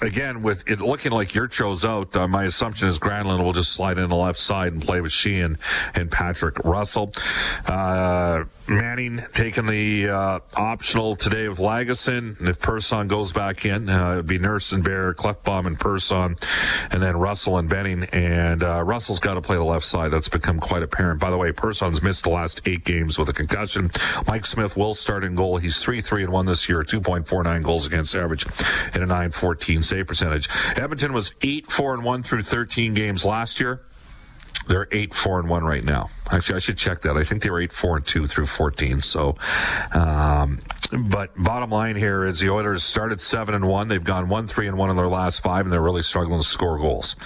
again, 0.00 0.42
with 0.42 0.68
it 0.68 0.80
looking 0.80 1.12
like 1.12 1.28
Jurco's 1.28 1.84
out, 1.84 2.16
uh, 2.16 2.26
my 2.28 2.44
assumption 2.44 2.88
is 2.88 2.98
Granlund 2.98 3.42
will 3.42 3.52
just 3.52 3.72
slide 3.72 3.98
in 3.98 4.08
the 4.08 4.16
left 4.16 4.38
side 4.38 4.72
and 4.72 4.82
play 4.82 5.00
with 5.00 5.12
Sheehan 5.12 5.58
and 5.94 6.10
Patrick 6.10 6.58
Russell. 6.64 7.12
Uh, 7.66 8.44
Manning 8.68 9.20
taking 9.32 9.66
the 9.66 10.08
uh, 10.08 10.38
optional 10.54 11.16
today 11.16 11.48
with 11.48 11.58
Lagesson. 11.58 12.38
And 12.38 12.48
if 12.48 12.60
Persson 12.60 13.08
goes 13.08 13.32
back 13.32 13.64
in, 13.64 13.88
uh, 13.88 14.12
it'd 14.12 14.26
be 14.26 14.38
Nurse 14.38 14.72
and 14.72 14.84
Bear, 14.84 15.12
Klefbom 15.14 15.66
and 15.66 15.78
Persson, 15.78 16.36
and 16.90 17.02
then 17.02 17.16
Russell 17.16 17.58
and 17.58 17.68
Benning. 17.68 18.04
And 18.12 18.62
uh, 18.62 18.82
Russell's 18.84 19.18
got 19.18 19.34
to 19.34 19.40
play 19.40 19.56
the 19.56 19.64
left 19.64 19.84
side. 19.84 20.12
That's 20.12 20.28
become 20.28 20.60
quite 20.60 20.82
apparent. 20.82 21.20
By 21.20 21.30
the 21.30 21.36
way, 21.36 21.50
Persson's 21.50 22.02
missed 22.02 22.22
the 22.22 22.30
last 22.30 22.62
eight 22.64 22.84
games 22.84 23.18
with 23.18 23.28
a 23.28 23.32
concussion. 23.32 23.90
Mike 24.28 24.46
Smith 24.46 24.76
will 24.76 24.94
start 24.94 25.24
in 25.24 25.34
goal. 25.34 25.58
He's 25.58 25.82
3 25.82 26.00
3 26.00 26.24
and 26.24 26.32
1 26.32 26.46
this 26.46 26.68
year, 26.68 26.82
2.49 26.84 27.62
goals 27.64 27.86
against 27.86 28.14
average, 28.14 28.46
and 28.94 29.02
a 29.02 29.06
914 29.82 29.92
save 29.92 30.06
percentage. 30.06 30.48
Edmonton 30.80 31.12
was 31.12 31.34
8 31.42 31.70
4 31.70 31.94
and 31.94 32.04
1 32.04 32.22
through 32.22 32.42
13 32.42 32.94
games 32.94 33.24
last 33.24 33.60
year. 33.60 33.82
They're 34.68 34.86
eight 34.92 35.12
four 35.12 35.40
and 35.40 35.48
one 35.48 35.64
right 35.64 35.82
now. 35.82 36.08
Actually, 36.30 36.56
I 36.56 36.58
should 36.60 36.78
check 36.78 37.00
that. 37.00 37.16
I 37.16 37.24
think 37.24 37.42
they 37.42 37.50
were 37.50 37.60
eight 37.60 37.72
four 37.72 37.96
and 37.96 38.06
two 38.06 38.26
through 38.28 38.46
fourteen. 38.46 39.00
So, 39.00 39.34
um, 39.92 40.60
but 41.10 41.30
bottom 41.36 41.70
line 41.70 41.96
here 41.96 42.24
is 42.24 42.38
the 42.38 42.50
Oilers 42.50 42.84
started 42.84 43.20
seven 43.20 43.54
and 43.54 43.66
one. 43.66 43.88
They've 43.88 44.02
gone 44.02 44.28
one 44.28 44.46
three 44.46 44.68
and 44.68 44.78
one 44.78 44.88
in 44.90 44.96
their 44.96 45.08
last 45.08 45.42
five, 45.42 45.66
and 45.66 45.72
they're 45.72 45.82
really 45.82 46.02
struggling 46.02 46.40
to 46.40 46.46
score 46.46 46.78
goals. 46.78 47.16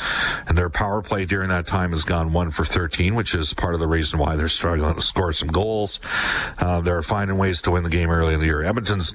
And 0.46 0.56
their 0.56 0.70
power 0.70 1.02
play 1.02 1.26
during 1.26 1.50
that 1.50 1.66
time 1.66 1.90
has 1.90 2.04
gone 2.04 2.32
one 2.32 2.50
for 2.50 2.64
thirteen, 2.64 3.14
which 3.14 3.34
is 3.34 3.52
part 3.52 3.74
of 3.74 3.80
the 3.80 3.88
reason 3.88 4.18
why 4.18 4.36
they're 4.36 4.48
struggling 4.48 4.94
to 4.94 5.00
score 5.02 5.32
some 5.34 5.48
goals. 5.48 6.00
Uh, 6.58 6.80
they're 6.80 7.02
finding 7.02 7.36
ways 7.36 7.60
to 7.62 7.70
win 7.70 7.82
the 7.82 7.90
game 7.90 8.08
early 8.08 8.32
in 8.32 8.40
the 8.40 8.46
year. 8.46 8.62
Edmonton's 8.62 9.14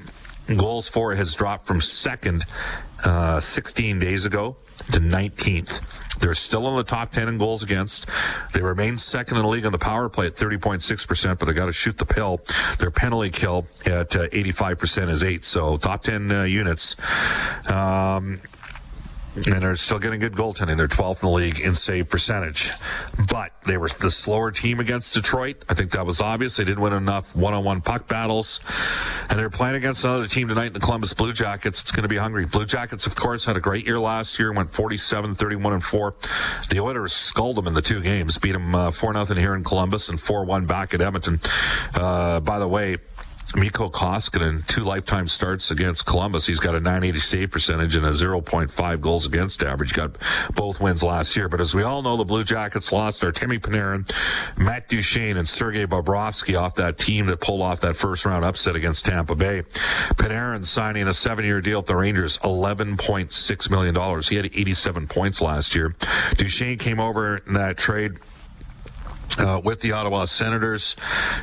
goals 0.58 0.88
for 0.88 1.16
has 1.16 1.34
dropped 1.34 1.66
from 1.66 1.82
second 1.82 2.46
uh, 3.04 3.40
16 3.40 4.00
days 4.00 4.26
ago 4.26 4.56
to 4.92 5.00
19th. 5.00 5.82
They're 6.20 6.34
still 6.34 6.68
in 6.70 6.76
the 6.76 6.84
top 6.84 7.12
10 7.12 7.28
in 7.28 7.38
goals 7.38 7.64
against. 7.64 8.08
They 8.54 8.62
remain 8.62 8.98
second 8.98 9.38
in 9.38 9.44
the 9.44 9.50
league 9.50 9.66
on 9.66 9.72
the 9.72 9.80
power 9.80 10.10
play 10.10 10.28
at 10.28 10.34
30.6%, 10.34 11.40
but 11.40 11.46
they 11.46 11.54
got 11.54 11.66
to 11.66 11.72
shoot 11.72 11.98
the 11.98 12.06
pill. 12.06 12.40
Their 12.80 12.92
penalty 12.92 13.30
kill 13.30 13.66
at 13.86 14.16
uh, 14.16 14.28
85% 14.28 15.10
is 15.10 15.24
eight. 15.24 15.46
So 15.46 15.78
top 15.78 16.04
10 16.04 16.32
uh, 16.32 16.44
units. 16.44 16.96
Um, 17.70 18.42
and 19.36 19.62
they're 19.62 19.76
still 19.76 20.00
getting 20.00 20.20
good 20.20 20.34
goaltending. 20.34 20.78
They're 20.78 20.88
12th 20.88 21.24
in 21.24 21.30
the 21.30 21.36
league 21.36 21.60
in 21.60 21.74
save 21.74 22.10
percentage. 22.10 22.72
But 23.30 23.52
they 23.66 23.78
were 23.78 23.88
the 23.88 24.10
slower 24.10 24.52
team 24.52 24.80
against 24.80 25.14
Detroit. 25.14 25.64
I 25.70 25.74
think 25.74 25.92
that 25.92 26.06
was 26.06 26.20
obvious. 26.20 26.58
They 26.58 26.66
didn't 26.66 26.82
win 26.82 26.94
enough 26.94 27.36
one-on-one 27.36 27.82
puck 27.82 28.08
battles. 28.08 28.60
And 29.30 29.40
they're 29.40 29.50
playing 29.50 29.76
against 29.76 30.04
another 30.04 30.28
team 30.28 30.48
tonight 30.48 30.68
in 30.68 30.74
the 30.74 30.80
Columbus 30.80 31.14
Blue 31.14 31.32
Jackets. 31.32 31.82
It's 31.82 31.92
going 31.92 32.04
to 32.04 32.10
be 32.10 32.18
hungry. 32.18 32.46
Blue 32.46 32.66
Jackets, 32.66 33.06
of 33.06 33.16
course, 33.16 33.46
had 33.46 33.56
a 33.56 33.62
great 33.62 33.86
year 33.86 34.00
last 34.00 34.38
year, 34.38 34.52
went 34.52 34.72
47, 34.72 35.36
31, 35.36 35.74
and 35.74 35.84
4. 35.84 36.16
The 36.70 36.80
Oilers 36.80 37.14
sculled 37.14 37.56
them 37.56 37.68
in 37.68 37.74
the 37.74 37.82
two 37.82 38.02
games, 38.02 38.38
beat 38.38 38.52
them 38.52 38.76
uh, 38.76 38.92
4 38.92 39.14
nothing 39.14 39.38
here 39.38 39.56
in 39.56 39.64
Columbus 39.64 40.10
and 40.10 40.20
4-1 40.20 40.68
back 40.68 40.94
at 40.94 41.02
Edmonton. 41.02 41.40
Uh, 41.94 42.40
by 42.42 42.60
the 42.60 42.68
way, 42.68 42.98
Mikko 43.56 43.90
Koskinen, 43.90 44.66
two 44.68 44.84
lifetime 44.84 45.28
starts 45.28 45.72
against 45.72 46.06
Columbus. 46.06 46.46
He's 46.46 46.60
got 46.60 46.76
a 46.76 46.80
980 46.80 47.20
save 47.20 47.52
percentage 47.52 47.96
and 47.96 48.06
a 48.06 48.12
0.5 48.12 49.02
goals 49.02 49.26
against 49.26 49.62
average. 49.62 49.94
Got 49.94 50.18
both 50.56 50.80
wins 50.80 51.04
last 51.04 51.36
year. 51.36 51.50
But 51.50 51.60
as 51.60 51.76
we 51.76 51.84
all 51.84 52.02
know, 52.02 52.16
the 52.16 52.26
Blue 52.26 52.44
Jackets 52.44 52.92
lost 52.92 53.22
their 53.22 53.32
Timmy 53.32 53.60
Panarin, 53.60 54.10
Matt 54.58 54.88
Duchene, 54.88 55.38
and 55.38 55.48
Sergei 55.48 55.86
Bobrovsky 55.86 56.60
off 56.60 56.76
that 56.76 56.98
team 56.98 57.26
that 57.26 57.42
pulled 57.42 57.62
off 57.62 57.82
that 57.82 57.96
first 57.96 58.26
round 58.26 58.46
upset 58.46 58.76
against 58.76 59.06
Tampa 59.06 59.36
Bay. 59.36 59.64
Panarin 60.16 60.64
signing 60.64 61.08
a 61.08 61.14
seven 61.14 61.44
year 61.44 61.62
deal 61.62 61.80
with 61.80 61.88
the 61.88 61.96
Rangers, 61.96 62.40
$11.6 62.40 63.70
million. 63.70 64.22
He 64.22 64.36
had 64.36 64.46
87 64.46 65.08
points 65.08 65.42
last 65.42 65.76
year. 65.76 65.94
Duchene 66.36 66.78
came 66.78 67.00
over 67.00 67.38
in 67.38 67.54
that 67.54 67.78
trade 67.78 68.18
uh, 69.38 69.62
with 69.64 69.82
the 69.82 69.92
Ottawa 69.92 70.26
Senators. 70.26 70.96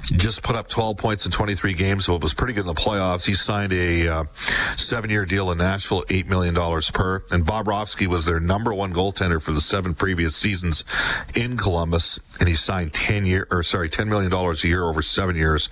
Just 0.05 0.43
put 0.43 0.57
up 0.57 0.69
12 0.69 0.97
points 0.97 1.27
in 1.27 1.33
23 1.33 1.75
games, 1.75 2.05
so 2.05 2.15
it 2.15 2.23
was 2.23 2.35
pretty 2.35 2.53
good 2.53 2.63
in 2.63 2.67
the 2.67 2.75
playoffs. 2.75 3.27
He 3.27 3.35
signed 3.35 3.73
a 3.73 4.09
uh, 4.09 4.25
seven-year 4.77 5.27
deal 5.27 5.51
in 5.51 5.59
Nashville, 5.59 6.05
$8 6.05 6.27
million 6.27 6.55
per. 6.55 7.23
And 7.31 7.47
Bobrovsky 7.47 8.07
was 8.07 8.27
their 8.27 8.41
number 8.41 8.75
one 8.75 8.93
goaltender 8.93 9.41
for 9.41 9.53
the 9.53 9.61
seven 9.61 9.95
previous 9.95 10.37
seasons 10.37 10.85
in 11.35 11.57
Columbus. 11.57 12.21
And 12.41 12.49
he 12.49 12.55
signed 12.55 12.93
10 12.93 13.27
year, 13.27 13.47
or 13.51 13.63
sorry, 13.63 13.89
$10 13.89 14.09
million 14.09 14.33
a 14.33 14.55
year 14.67 14.85
over 14.85 15.03
seven 15.03 15.37
years 15.37 15.69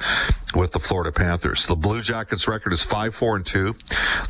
with 0.57 0.73
the 0.73 0.81
Florida 0.81 1.13
Panthers. 1.13 1.67
The 1.67 1.77
Blue 1.77 2.01
Jackets 2.01 2.49
record 2.49 2.73
is 2.73 2.85
5-4 2.85 3.37
and 3.37 3.47
2. 3.47 3.77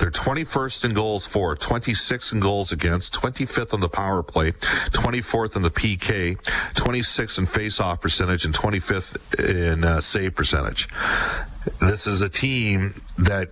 They're 0.00 0.10
21st 0.10 0.86
in 0.86 0.94
goals 0.94 1.26
for, 1.26 1.54
26 1.54 2.32
in 2.32 2.40
goals 2.40 2.72
against, 2.72 3.14
25th 3.14 3.72
on 3.74 3.80
the 3.80 3.88
power 3.88 4.22
play, 4.22 4.52
24th 4.52 5.54
in 5.56 5.62
the 5.62 5.70
PK, 5.70 6.36
26th 6.74 7.38
in 7.38 7.46
face 7.46 7.76
face-off 7.76 8.00
percentage 8.00 8.44
and 8.44 8.54
25th 8.54 9.16
in 9.38 9.84
uh, 9.84 10.00
save 10.00 10.34
percentage. 10.34 10.88
This 11.80 12.06
is 12.06 12.22
a 12.22 12.28
team 12.28 12.94
that 13.18 13.50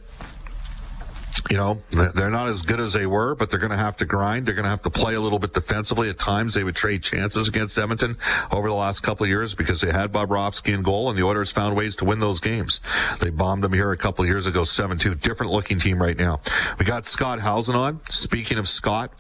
you 1.51 1.57
know, 1.57 1.79
they're 1.91 2.31
not 2.31 2.49
as 2.49 2.63
good 2.63 2.81
as 2.81 2.93
they 2.93 3.07
were, 3.07 3.35
but 3.35 3.51
they're 3.51 3.59
going 3.59 3.71
to 3.71 3.77
have 3.77 3.97
to 3.99 4.05
grind. 4.05 4.47
They're 4.47 4.55
going 4.55 4.65
to 4.65 4.71
have 4.71 4.83
to 4.83 4.91
play 4.91 5.15
a 5.15 5.21
little 5.21 5.39
bit 5.39 5.53
defensively. 5.53 6.09
At 6.09 6.19
times, 6.19 6.55
they 6.55 6.65
would 6.65 6.75
trade 6.75 7.03
chances 7.03 7.49
against 7.49 7.77
Edmonton 7.77 8.17
over 8.51 8.69
the 8.69 8.75
last 8.75 9.01
couple 9.01 9.25
of 9.25 9.31
years 9.31 9.55
because 9.55 9.81
they 9.81 9.93
had 9.93 10.13
Bobrovsky 10.13 10.75
in 10.75 10.83
goal, 10.83 11.11
and 11.11 11.19
the 11.19 11.23
Oilers 11.25 11.53
found 11.53 11.77
ways 11.77 11.97
to 11.97 12.05
win 12.05 12.21
those 12.21 12.41
games. 12.41 12.81
They 13.21 13.31
bombed 13.31 13.63
them 13.63 13.73
here 13.73 13.93
a 13.93 13.97
couple 13.97 14.25
of 14.25 14.29
years 14.29 14.47
ago, 14.47 14.63
7-2. 14.63 15.21
Different 15.21 15.53
looking 15.53 15.79
team 15.79 16.01
right 16.01 16.17
now. 16.17 16.41
We 16.79 16.85
got 16.85 17.07
Scott 17.07 17.41
Howson 17.41 17.75
on. 17.75 18.01
Speaking 18.11 18.59
of 18.59 18.69
Scott, 18.69 19.13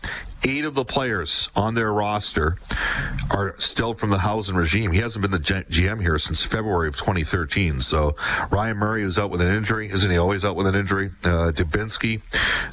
eight 0.44 0.64
of 0.64 0.75
the 0.75 0.85
players 0.85 1.49
on 1.56 1.75
their 1.75 1.92
roster 1.92 2.59
are 3.30 3.54
still 3.59 3.94
from 3.94 4.11
the 4.11 4.18
Howson 4.18 4.56
regime. 4.56 4.92
He 4.92 5.00
hasn't 5.00 5.23
been 5.23 5.30
the 5.30 5.38
GM 5.38 6.00
here 6.00 6.18
since 6.18 6.44
February 6.44 6.88
of 6.88 6.97
2013. 6.97 7.80
So 7.80 8.14
Ryan 8.50 8.76
Murray 8.76 9.02
is 9.02 9.18
out 9.18 9.30
with 9.30 9.40
an 9.40 9.49
injury. 9.49 9.90
Isn't 9.90 10.11
he 10.11 10.18
always 10.18 10.44
out 10.44 10.56
with 10.56 10.66
an 10.66 10.75
injury? 10.75 11.11
Uh, 11.23 11.50
Dubinsky, 11.52 12.03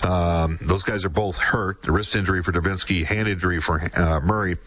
um, 0.03 0.57
those 0.61 0.83
guys 0.83 1.05
are 1.05 1.09
both 1.09 1.37
hurt. 1.37 1.83
The 1.83 1.91
wrist 1.91 2.15
injury 2.15 2.43
for 2.43 2.51
Dubinsky, 2.51 3.05
hand 3.05 3.27
injury 3.27 3.61
for 3.61 3.81
uh, 3.95 4.19
Murray, 4.19 4.57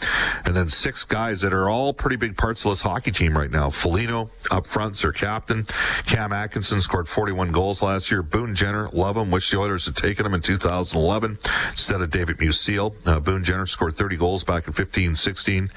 and 0.44 0.56
then 0.56 0.68
six 0.68 1.04
guys 1.04 1.40
that 1.42 1.52
are 1.52 1.68
all 1.68 1.92
pretty 1.92 2.16
big 2.16 2.36
parts 2.36 2.64
of 2.64 2.72
this 2.72 2.82
hockey 2.82 3.10
team 3.10 3.36
right 3.36 3.50
now. 3.50 3.70
Foligno 3.70 4.30
up 4.50 4.66
front, 4.66 4.94
their 4.96 5.12
captain. 5.12 5.66
Cam 6.06 6.32
Atkinson 6.32 6.80
scored 6.80 7.08
41 7.08 7.52
goals 7.52 7.82
last 7.82 8.10
year. 8.10 8.22
Boone 8.22 8.54
Jenner, 8.54 8.88
love 8.92 9.16
him. 9.16 9.30
Wish 9.30 9.50
the 9.50 9.58
Oilers 9.58 9.86
had 9.86 9.96
taken 9.96 10.24
him 10.24 10.34
in 10.34 10.40
2011 10.40 11.38
instead 11.70 12.00
of 12.00 12.10
David 12.10 12.38
Musil. 12.38 12.94
Uh, 13.06 13.20
Boone 13.20 13.44
Jenner 13.44 13.66
scored 13.66 13.94
30 13.94 14.16
goals 14.16 14.44
back 14.44 14.66
in 14.66 14.72
15 14.72 15.14
16. 15.14 15.70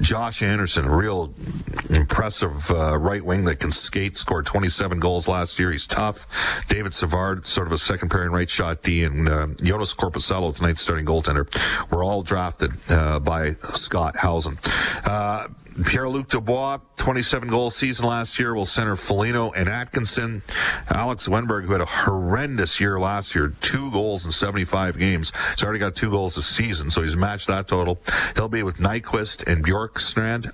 Josh 0.00 0.42
Anderson, 0.42 0.88
real 0.88 1.34
impressive 1.90 2.70
uh, 2.70 2.96
right 2.96 3.24
wing 3.24 3.44
that 3.44 3.60
can 3.60 3.70
skate, 3.70 4.16
scored 4.16 4.46
27 4.46 5.00
goals 5.00 5.28
last 5.28 5.58
year. 5.58 5.70
He's 5.70 5.86
tough. 5.86 6.26
David 6.68 6.94
Savard, 6.94 7.46
sort 7.46 7.66
of 7.66 7.72
a 7.72 7.78
second 7.78 8.10
pairing 8.24 8.32
right 8.32 8.48
shot 8.48 8.82
D, 8.82 9.04
and 9.04 9.28
uh, 9.28 9.46
Joonas 9.48 9.94
Korpisalo, 9.94 10.54
tonight's 10.56 10.80
starting 10.80 11.04
goaltender, 11.04 11.46
were 11.90 12.02
all 12.02 12.22
drafted 12.22 12.72
uh, 12.88 13.20
by 13.20 13.54
Scott 13.74 14.16
Howson. 14.16 14.56
Uh, 15.04 15.48
Pierre-Luc 15.84 16.28
Dubois, 16.28 16.78
27 16.96 17.48
goal 17.48 17.68
season 17.68 18.06
last 18.06 18.38
year, 18.38 18.54
will 18.54 18.64
center 18.64 18.96
Foligno 18.96 19.50
and 19.50 19.68
Atkinson. 19.68 20.40
Alex 20.94 21.28
Wennberg, 21.28 21.64
who 21.64 21.72
had 21.72 21.80
a 21.82 21.86
horrendous 21.86 22.80
year 22.80 22.98
last 22.98 23.34
year, 23.34 23.52
two 23.60 23.90
goals 23.90 24.24
in 24.24 24.30
75 24.30 24.98
games. 24.98 25.32
He's 25.50 25.62
already 25.62 25.80
got 25.80 25.94
two 25.94 26.10
goals 26.10 26.36
this 26.36 26.46
season, 26.46 26.90
so 26.90 27.02
he's 27.02 27.16
matched 27.16 27.48
that 27.48 27.68
total. 27.68 28.00
He'll 28.36 28.48
be 28.48 28.62
with 28.62 28.78
Nyquist 28.78 29.46
and 29.52 29.62
Bjorkstrand 29.62 30.52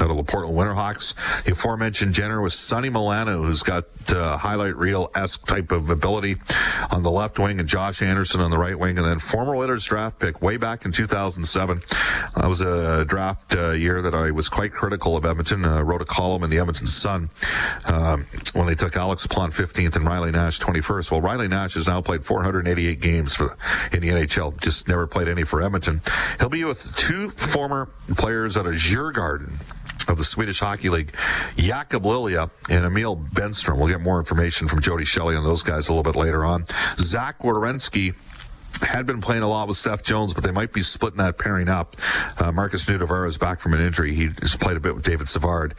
out 0.00 0.10
of 0.10 0.16
the 0.16 0.24
Portland 0.24 0.56
Winterhawks. 0.56 1.14
The 1.44 1.52
aforementioned 1.52 2.14
Jenner 2.14 2.40
was 2.40 2.54
Sonny 2.54 2.88
Milano, 2.88 3.42
who's 3.42 3.62
got 3.62 3.84
uh, 4.12 4.36
highlight 4.36 4.76
reel 4.76 5.10
esque 5.14 5.46
type 5.46 5.72
of 5.72 5.90
ability 5.90 6.36
on 6.90 7.02
the 7.02 7.10
left 7.10 7.38
wing, 7.38 7.60
and 7.60 7.68
Josh 7.68 8.02
Anderson 8.02 8.40
on 8.40 8.50
the 8.50 8.58
right 8.58 8.78
wing, 8.78 8.98
and 8.98 9.06
then 9.06 9.18
former 9.18 9.54
Oilers 9.54 9.84
draft 9.84 10.18
pick 10.18 10.40
way 10.42 10.56
back 10.56 10.84
in 10.84 10.92
2007. 10.92 11.82
That 12.36 12.48
was 12.48 12.60
a 12.60 13.04
draft 13.04 13.54
uh, 13.54 13.72
year 13.72 14.02
that 14.02 14.14
I 14.14 14.30
was 14.30 14.48
quite 14.48 14.72
critical 14.72 15.16
of 15.16 15.24
Edmonton. 15.24 15.64
Uh, 15.64 15.82
wrote 15.82 16.02
a 16.02 16.06
column 16.06 16.42
in 16.42 16.50
the 16.50 16.58
Edmonton 16.58 16.86
Sun 16.86 17.30
um, 17.86 18.26
when 18.54 18.66
they 18.66 18.74
took 18.74 18.96
Alex 18.96 19.26
Plante 19.26 19.54
15th 19.54 19.96
and 19.96 20.06
Riley 20.06 20.30
Nash 20.30 20.58
21st. 20.60 21.10
Well, 21.10 21.20
Riley 21.20 21.48
Nash 21.48 21.74
has 21.74 21.86
now 21.86 22.00
played 22.00 22.24
488 22.24 23.00
games 23.00 23.34
for 23.34 23.56
in 23.92 24.00
the 24.00 24.08
NHL, 24.08 24.60
just 24.60 24.88
never 24.88 25.06
played 25.06 25.28
any 25.28 25.44
for 25.44 25.62
Edmonton. 25.62 26.00
He'll 26.38 26.48
be 26.48 26.64
with 26.64 26.94
two 26.96 27.30
former 27.30 27.88
players 28.16 28.56
out 28.56 28.66
of 28.66 28.74
Djurgården 28.74 29.58
of 30.08 30.16
the 30.16 30.24
Swedish 30.24 30.60
Hockey 30.60 30.88
League, 30.88 31.14
Jakob 31.56 32.04
Lilja 32.04 32.50
and 32.68 32.84
Emil 32.84 33.16
Bemstrom. 33.16 33.78
We'll 33.78 33.88
get 33.88 34.00
more 34.00 34.18
information 34.18 34.68
from 34.68 34.80
Jody 34.80 35.04
Shelley 35.04 35.36
on 35.36 35.44
those 35.44 35.62
guys 35.62 35.88
a 35.88 35.94
little 35.94 36.02
bit 36.02 36.18
later 36.18 36.44
on. 36.44 36.64
Zach 36.98 37.40
Werenski 37.40 38.14
had 38.80 39.06
been 39.06 39.20
playing 39.20 39.42
a 39.42 39.48
lot 39.48 39.68
with 39.68 39.76
Seth 39.76 40.04
Jones, 40.04 40.34
but 40.34 40.44
they 40.44 40.50
might 40.50 40.72
be 40.72 40.82
splitting 40.82 41.18
that 41.18 41.38
pairing 41.38 41.68
up. 41.68 41.96
Uh, 42.38 42.52
Markus 42.52 42.86
Nutivaara 42.86 43.26
is 43.26 43.38
back 43.38 43.60
from 43.60 43.74
an 43.74 43.80
injury. 43.80 44.14
He 44.14 44.30
has 44.40 44.56
played 44.56 44.76
a 44.76 44.80
bit 44.80 44.94
with 44.94 45.04
David 45.04 45.28
Savard. 45.28 45.74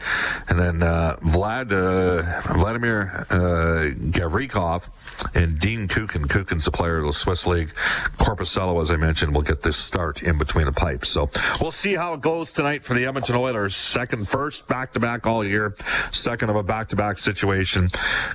And 0.48 0.60
then 0.60 0.84
uh, 0.84 1.18
Vlad, 1.18 1.72
uh, 1.72 2.54
Vladimir 2.54 3.26
uh, 3.30 3.94
Gavrikov 4.12 4.90
and 5.34 5.60
Dean 5.60 5.88
Kukan. 5.88 6.26
Kukan's 6.26 6.68
a 6.68 6.72
player 6.72 7.00
of 7.00 7.06
the 7.06 7.14
Swiss 7.14 7.48
League. 7.48 7.74
Korpisalo, 8.18 8.80
as 8.82 8.92
I 8.92 8.96
mentioned, 8.96 9.34
will 9.34 9.42
get 9.42 9.62
this 9.62 9.78
start 9.78 10.24
in 10.24 10.38
between 10.38 10.66
the 10.66 10.72
pipes. 10.72 11.10
So 11.10 11.30
we'll 11.60 11.72
see 11.72 11.94
how 11.94 12.14
it 12.14 12.22
goes 12.22 12.54
tonight 12.54 12.84
for 12.84 12.94
the 12.94 13.06
Edmonton 13.06 13.36
Oilers. 13.36 13.76
Second, 13.76 14.28
first, 14.28 14.68
back 14.68 14.94
to 14.94 15.00
back 15.00 15.28
all 15.28 15.44
year. 15.44 15.76
Second 16.12 16.50
of 16.50 16.56
a 16.56 16.64
back 16.64 16.90
to 16.90 16.96
back 16.96 17.18
situation. 17.18 17.88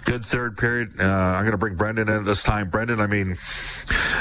Good 0.05 0.25
third 0.25 0.57
period. 0.57 0.95
Uh, 0.99 1.05
I'm 1.05 1.43
going 1.43 1.53
to 1.53 1.59
bring 1.59 1.75
Brendan 1.75 2.09
in 2.09 2.25
this 2.25 2.43
time. 2.43 2.71
Brendan, 2.71 3.01
I 3.01 3.07
mean, 3.07 3.37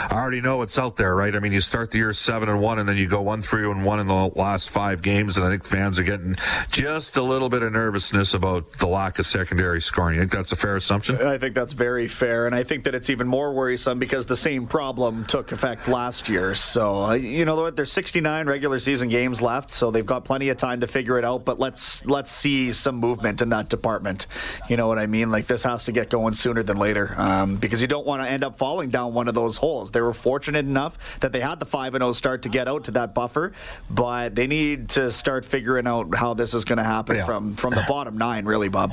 I 0.09 0.15
already 0.27 0.41
know 0.41 0.57
what's 0.57 0.77
out 0.77 0.97
there, 0.97 1.15
right? 1.15 1.33
I 1.33 1.39
mean, 1.39 1.53
you 1.53 1.61
start 1.61 1.89
the 1.89 1.99
year 1.99 2.11
seven 2.11 2.49
and 2.49 2.59
one, 2.59 2.79
and 2.79 2.89
then 2.89 2.97
you 2.97 3.07
go 3.07 3.21
one 3.21 3.41
three 3.41 3.63
and 3.63 3.85
one 3.85 4.01
in 4.01 4.07
the 4.07 4.29
last 4.35 4.69
five 4.69 5.01
games, 5.01 5.37
and 5.37 5.45
I 5.45 5.49
think 5.51 5.63
fans 5.63 5.97
are 5.99 6.03
getting 6.03 6.35
just 6.69 7.15
a 7.15 7.23
little 7.23 7.47
bit 7.47 7.63
of 7.63 7.71
nervousness 7.71 8.33
about 8.33 8.73
the 8.73 8.87
lack 8.87 9.19
of 9.19 9.25
secondary 9.25 9.79
scoring. 9.79 10.15
You 10.15 10.21
think 10.23 10.33
that's 10.33 10.51
a 10.51 10.57
fair 10.57 10.75
assumption? 10.75 11.25
I 11.25 11.37
think 11.37 11.55
that's 11.55 11.71
very 11.71 12.09
fair, 12.09 12.45
and 12.45 12.53
I 12.53 12.63
think 12.65 12.83
that 12.83 12.93
it's 12.93 13.09
even 13.09 13.25
more 13.25 13.53
worrisome 13.53 13.99
because 13.99 14.25
the 14.25 14.35
same 14.35 14.67
problem 14.67 15.23
took 15.23 15.53
effect 15.53 15.87
last 15.87 16.27
year. 16.27 16.53
So 16.55 17.05
uh, 17.05 17.13
you 17.13 17.45
know 17.45 17.55
what? 17.55 17.77
There's 17.77 17.93
69 17.93 18.47
regular 18.47 18.79
season 18.79 19.07
games 19.07 19.41
left, 19.41 19.71
so 19.71 19.91
they've 19.91 20.05
got 20.05 20.25
plenty 20.25 20.49
of 20.49 20.57
time 20.57 20.81
to 20.81 20.87
figure 20.87 21.17
it 21.17 21.23
out. 21.23 21.45
But 21.45 21.57
let's 21.57 22.05
let's 22.05 22.33
see 22.33 22.73
some 22.73 22.95
movement 22.95 23.41
in 23.41 23.47
that 23.51 23.69
department. 23.69 24.27
You 24.67 24.75
know 24.75 24.89
what 24.89 24.99
I 24.99 25.05
mean? 25.05 25.31
Like 25.31 25.47
this 25.47 25.63
has 25.63 25.85
to 25.85 25.93
get 25.93 26.09
going 26.09 26.33
sooner 26.33 26.63
than 26.63 26.75
later 26.75 27.15
um, 27.17 27.55
because 27.55 27.81
you 27.81 27.87
don't 27.87 28.05
want 28.05 28.21
to 28.23 28.29
end 28.29 28.43
up 28.43 28.57
falling 28.57 28.89
down 28.89 29.13
one 29.13 29.29
of 29.29 29.33
those 29.33 29.55
holes. 29.55 29.91
They 29.91 30.01
were 30.01 30.16
fortunate 30.17 30.65
enough 30.65 30.97
that 31.19 31.31
they 31.31 31.39
had 31.39 31.59
the 31.59 31.65
5 31.65 31.93
0 31.93 32.11
start 32.13 32.41
to 32.43 32.49
get 32.49 32.67
out 32.67 32.85
to 32.85 32.91
that 32.91 33.13
buffer, 33.13 33.53
but 33.89 34.35
they 34.35 34.47
need 34.47 34.89
to 34.89 35.11
start 35.11 35.45
figuring 35.45 35.87
out 35.87 36.15
how 36.15 36.33
this 36.33 36.53
is 36.53 36.65
going 36.65 36.77
to 36.77 36.83
happen 36.83 37.17
yeah. 37.17 37.25
from, 37.25 37.55
from 37.55 37.73
the 37.73 37.85
bottom 37.87 38.17
nine, 38.17 38.45
really, 38.45 38.69
Bob. 38.69 38.91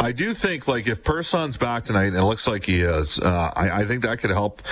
I 0.00 0.12
do 0.12 0.32
think 0.32 0.66
like 0.66 0.86
if 0.86 1.04
Persson's 1.04 1.58
back 1.58 1.84
tonight, 1.84 2.06
and 2.06 2.16
it 2.16 2.24
looks 2.24 2.48
like 2.48 2.64
he 2.64 2.80
is, 2.80 3.20
uh, 3.20 3.52
I, 3.54 3.82
I, 3.82 3.84
think 3.84 4.02
that 4.02 4.18
could 4.18 4.30
help 4.30 4.62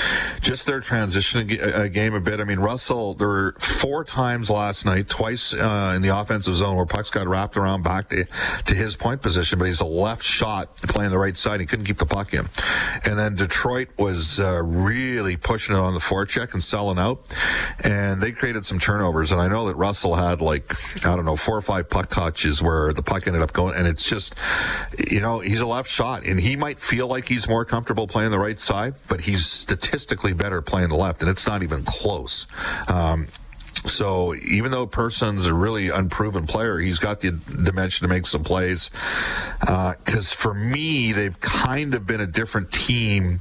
just 0.41 0.65
their 0.65 0.81
transition 0.81 1.51
a, 1.51 1.83
a, 1.83 1.89
game 1.91 2.15
a 2.15 2.21
bit. 2.21 2.41
I 2.41 2.45
mean, 2.45 2.59
Russell, 2.59 3.13
there 3.13 3.29
were 3.29 3.55
four 3.59 4.05
times 4.05 4.49
last 4.49 4.87
night, 4.87 5.07
twice 5.07 5.53
uh, 5.53 5.93
in 5.95 6.01
the 6.01 6.19
offensive 6.19 6.55
zone 6.55 6.77
where 6.77 6.87
pucks 6.87 7.11
got 7.11 7.29
wrapped 7.29 7.59
around 7.59 7.83
back 7.83 8.09
to, 8.09 8.25
to 8.65 8.75
his 8.75 8.97
point 8.97 9.21
position, 9.21 9.59
but 9.59 9.67
he's 9.67 9.83
a 9.83 9.87
left 9.87 10.23
shot 10.23 10.75
playing 10.77 11.11
the 11.11 11.19
right 11.19 11.37
side. 11.37 11.61
He 11.61 11.67
couldn't 11.67 11.85
keep 11.85 11.99
the 11.99 12.07
puck 12.07 12.33
in. 12.33 12.49
And 13.05 13.19
then 13.19 13.35
Detroit 13.35 13.89
was 13.99 14.41
uh, 14.41 14.63
really 14.63 15.37
pushing 15.37 15.77
it 15.77 15.79
on 15.79 15.93
the 15.93 16.01
forecheck 16.01 16.55
and 16.55 16.63
selling 16.63 16.99
out, 16.99 17.21
and 17.85 18.23
they 18.23 18.33
created 18.33 18.65
some 18.65 18.79
turnovers. 18.79 19.31
And 19.31 19.43
I 19.43 19.49
know 19.49 19.67
that 19.67 19.75
Russell 19.75 20.15
had 20.15 20.41
like 20.41 20.73
I 21.05 21.15
don't 21.15 21.27
know 21.27 21.37
four 21.37 21.59
or 21.59 21.63
five 21.63 21.91
puck 21.91 22.09
touches 22.09 22.63
where 22.63 22.95
the 22.95 23.03
puck 23.03 23.27
ended 23.27 23.43
up 23.43 23.53
going, 23.53 23.75
and 23.75 23.87
it's 23.87 24.09
just 24.09 24.35
you 25.19 25.23
know, 25.23 25.41
he's 25.41 25.61
a 25.61 25.67
left 25.67 25.91
shot, 25.91 26.25
and 26.25 26.39
he 26.39 26.55
might 26.55 26.79
feel 26.79 27.09
like 27.09 27.27
he's 27.27 27.49
more 27.49 27.65
comfortable 27.65 28.07
playing 28.07 28.31
the 28.31 28.39
right 28.39 28.61
side, 28.61 28.95
but 29.09 29.23
he's 29.23 29.45
statistically 29.45 30.33
better 30.33 30.63
playing 30.63 30.91
the 30.91 30.95
left, 30.95 31.23
and 31.23 31.29
it's 31.29 31.45
not 31.45 31.65
even 31.65 31.83
close. 31.83 32.47
Um, 32.87 33.27
so 33.85 34.37
even 34.37 34.71
though 34.71 34.87
Persson's 34.87 35.45
a 35.45 35.53
really 35.53 35.89
unproven 35.89 36.47
player, 36.47 36.79
he's 36.79 37.01
got 37.01 37.19
the 37.19 37.33
dimension 37.33 38.07
to 38.07 38.15
make 38.15 38.27
some 38.27 38.45
plays. 38.45 38.93
Because 39.59 40.33
uh, 40.33 40.37
for 40.37 40.55
me, 40.55 41.11
they've 41.11 41.41
kind 41.41 41.97
of 41.97 42.07
been 42.07 42.21
a 42.21 42.27
different 42.29 42.71
team. 42.71 43.41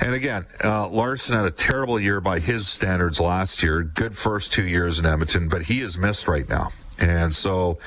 And 0.00 0.14
again, 0.14 0.46
uh, 0.64 0.88
Larsson 0.88 1.36
had 1.36 1.44
a 1.44 1.50
terrible 1.50 2.00
year 2.00 2.22
by 2.22 2.38
his 2.38 2.66
standards 2.68 3.20
last 3.20 3.62
year. 3.62 3.82
Good 3.82 4.16
first 4.16 4.50
two 4.50 4.66
years 4.66 4.98
in 4.98 5.04
Edmonton, 5.04 5.50
but 5.50 5.64
he 5.64 5.82
is 5.82 5.98
missed 5.98 6.26
right 6.26 6.48
now. 6.48 6.70
And 7.02 7.34
so 7.34 7.78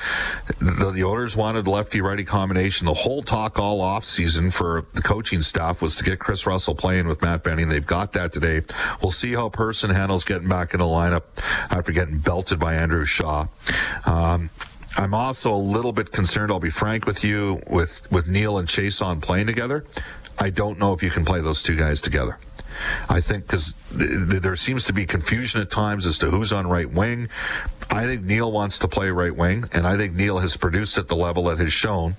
the, 0.58 0.92
the 0.94 1.02
Oilers 1.02 1.36
wanted 1.36 1.66
lefty 1.66 2.02
righty 2.02 2.24
combination. 2.24 2.84
The 2.84 2.94
whole 2.94 3.22
talk 3.22 3.58
all 3.58 3.80
off 3.80 4.04
season 4.04 4.50
for 4.50 4.84
the 4.92 5.00
coaching 5.00 5.40
staff 5.40 5.80
was 5.80 5.96
to 5.96 6.04
get 6.04 6.18
Chris 6.18 6.46
Russell 6.46 6.74
playing 6.74 7.08
with 7.08 7.22
Matt 7.22 7.42
Benning. 7.42 7.70
They've 7.70 7.86
got 7.86 8.12
that 8.12 8.32
today. 8.32 8.62
We'll 9.00 9.10
see 9.10 9.32
how 9.32 9.48
Persson 9.48 9.88
handles 9.88 10.24
getting 10.24 10.48
back 10.48 10.74
in 10.74 10.80
the 10.80 10.86
lineup 10.86 11.22
after 11.70 11.92
getting 11.92 12.18
belted 12.18 12.60
by 12.60 12.74
Andrew 12.74 13.06
Shaw. 13.06 13.46
Um, 14.04 14.50
I'm 14.98 15.14
also 15.14 15.52
a 15.52 15.56
little 15.56 15.92
bit 15.92 16.12
concerned. 16.12 16.52
I'll 16.52 16.60
be 16.60 16.70
frank 16.70 17.06
with 17.06 17.24
you 17.24 17.62
with, 17.66 18.00
with 18.12 18.26
Neal 18.26 18.58
and 18.58 18.68
Chiasson 18.68 19.22
playing 19.22 19.46
together. 19.46 19.84
I 20.38 20.50
don't 20.50 20.78
know 20.78 20.92
if 20.92 21.02
you 21.02 21.10
can 21.10 21.24
play 21.24 21.40
those 21.40 21.62
two 21.62 21.76
guys 21.76 22.02
together. 22.02 22.38
I 23.08 23.20
think 23.20 23.46
because 23.46 23.74
th- 23.96 24.28
th- 24.30 24.42
there 24.42 24.56
seems 24.56 24.84
to 24.84 24.92
be 24.92 25.06
confusion 25.06 25.60
at 25.60 25.70
times 25.70 26.06
as 26.06 26.18
to 26.18 26.30
who's 26.30 26.52
on 26.52 26.66
right 26.66 26.90
wing. 26.90 27.28
I 27.90 28.04
think 28.04 28.22
Neal 28.22 28.50
wants 28.52 28.78
to 28.80 28.88
play 28.88 29.10
right 29.10 29.34
wing, 29.34 29.68
and 29.72 29.86
I 29.86 29.96
think 29.96 30.14
Neal 30.14 30.38
has 30.38 30.56
produced 30.56 30.98
at 30.98 31.08
the 31.08 31.16
level 31.16 31.44
that 31.44 31.58
has 31.58 31.72
shown 31.72 32.16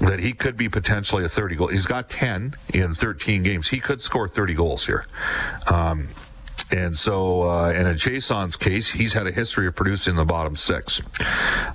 that 0.00 0.18
he 0.18 0.32
could 0.32 0.56
be 0.56 0.68
potentially 0.68 1.24
a 1.24 1.28
30 1.28 1.56
goal. 1.56 1.68
He's 1.68 1.86
got 1.86 2.08
10 2.08 2.54
in 2.72 2.94
13 2.94 3.42
games. 3.42 3.68
He 3.68 3.78
could 3.78 4.00
score 4.00 4.28
30 4.28 4.54
goals 4.54 4.86
here. 4.86 5.06
Um, 5.70 6.08
And 6.72 6.96
so, 6.96 7.42
uh, 7.42 7.70
and 7.70 7.86
in 7.86 7.96
Jason's 7.96 8.56
case, 8.56 8.90
he's 8.90 9.12
had 9.12 9.26
a 9.26 9.30
history 9.30 9.66
of 9.66 9.74
producing 9.74 10.16
the 10.16 10.24
bottom 10.24 10.56
six. 10.56 11.02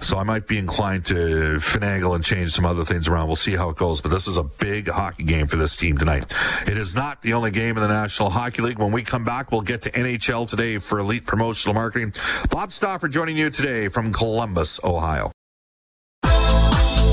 So 0.01 0.17
I 0.17 0.23
might 0.23 0.47
be 0.47 0.57
inclined 0.57 1.05
to 1.07 1.57
finagle 1.57 2.15
and 2.15 2.23
change 2.23 2.51
some 2.51 2.65
other 2.65 2.83
things 2.83 3.07
around. 3.07 3.27
We'll 3.27 3.35
see 3.35 3.55
how 3.55 3.69
it 3.69 3.77
goes. 3.77 4.01
But 4.01 4.09
this 4.09 4.27
is 4.27 4.37
a 4.37 4.43
big 4.43 4.87
hockey 4.87 5.23
game 5.23 5.47
for 5.47 5.57
this 5.57 5.75
team 5.75 5.97
tonight. 5.97 6.25
It 6.65 6.77
is 6.77 6.95
not 6.95 7.21
the 7.21 7.33
only 7.33 7.51
game 7.51 7.77
in 7.77 7.83
the 7.83 7.87
National 7.87 8.29
Hockey 8.29 8.63
League. 8.63 8.79
When 8.79 8.91
we 8.91 9.03
come 9.03 9.23
back, 9.23 9.51
we'll 9.51 9.61
get 9.61 9.83
to 9.83 9.91
NHL 9.91 10.49
today 10.49 10.79
for 10.79 10.99
Elite 10.99 11.25
Promotional 11.25 11.75
Marketing. 11.75 12.13
Bob 12.49 12.71
Stauffer 12.71 13.07
joining 13.07 13.37
you 13.37 13.49
today 13.49 13.89
from 13.89 14.11
Columbus, 14.11 14.79
Ohio. 14.83 15.31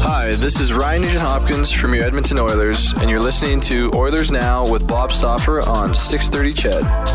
Hi, 0.06 0.34
this 0.36 0.58
is 0.58 0.72
Ryan 0.72 1.02
Nugent 1.02 1.22
Hopkins 1.22 1.70
from 1.70 1.94
your 1.94 2.04
Edmonton 2.04 2.38
Oilers, 2.38 2.92
and 2.94 3.10
you're 3.10 3.20
listening 3.20 3.60
to 3.62 3.92
Oilers 3.94 4.30
Now 4.30 4.70
with 4.70 4.86
Bob 4.86 5.12
Stauffer 5.12 5.60
on 5.60 5.94
630 5.94 6.52
CHED. 6.52 7.13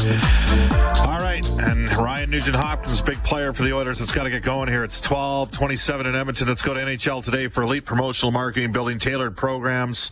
All 0.00 1.18
right, 1.18 1.46
and 1.60 1.79
Ryan 1.96 2.30
Nugent 2.30 2.56
Hopkins, 2.56 3.00
big 3.02 3.22
player 3.22 3.52
for 3.52 3.62
the 3.62 3.74
Oilers. 3.74 4.00
It's 4.00 4.12
got 4.12 4.24
to 4.24 4.30
get 4.30 4.42
going 4.42 4.68
here. 4.68 4.84
It's 4.84 5.00
12 5.00 5.50
27 5.50 6.06
in 6.06 6.14
Edmonton. 6.14 6.48
Let's 6.48 6.62
go 6.62 6.72
to 6.74 6.80
NHL 6.80 7.24
today 7.24 7.48
for 7.48 7.62
elite 7.62 7.84
promotional 7.84 8.32
marketing, 8.32 8.72
building 8.72 8.98
tailored 8.98 9.36
programs, 9.36 10.10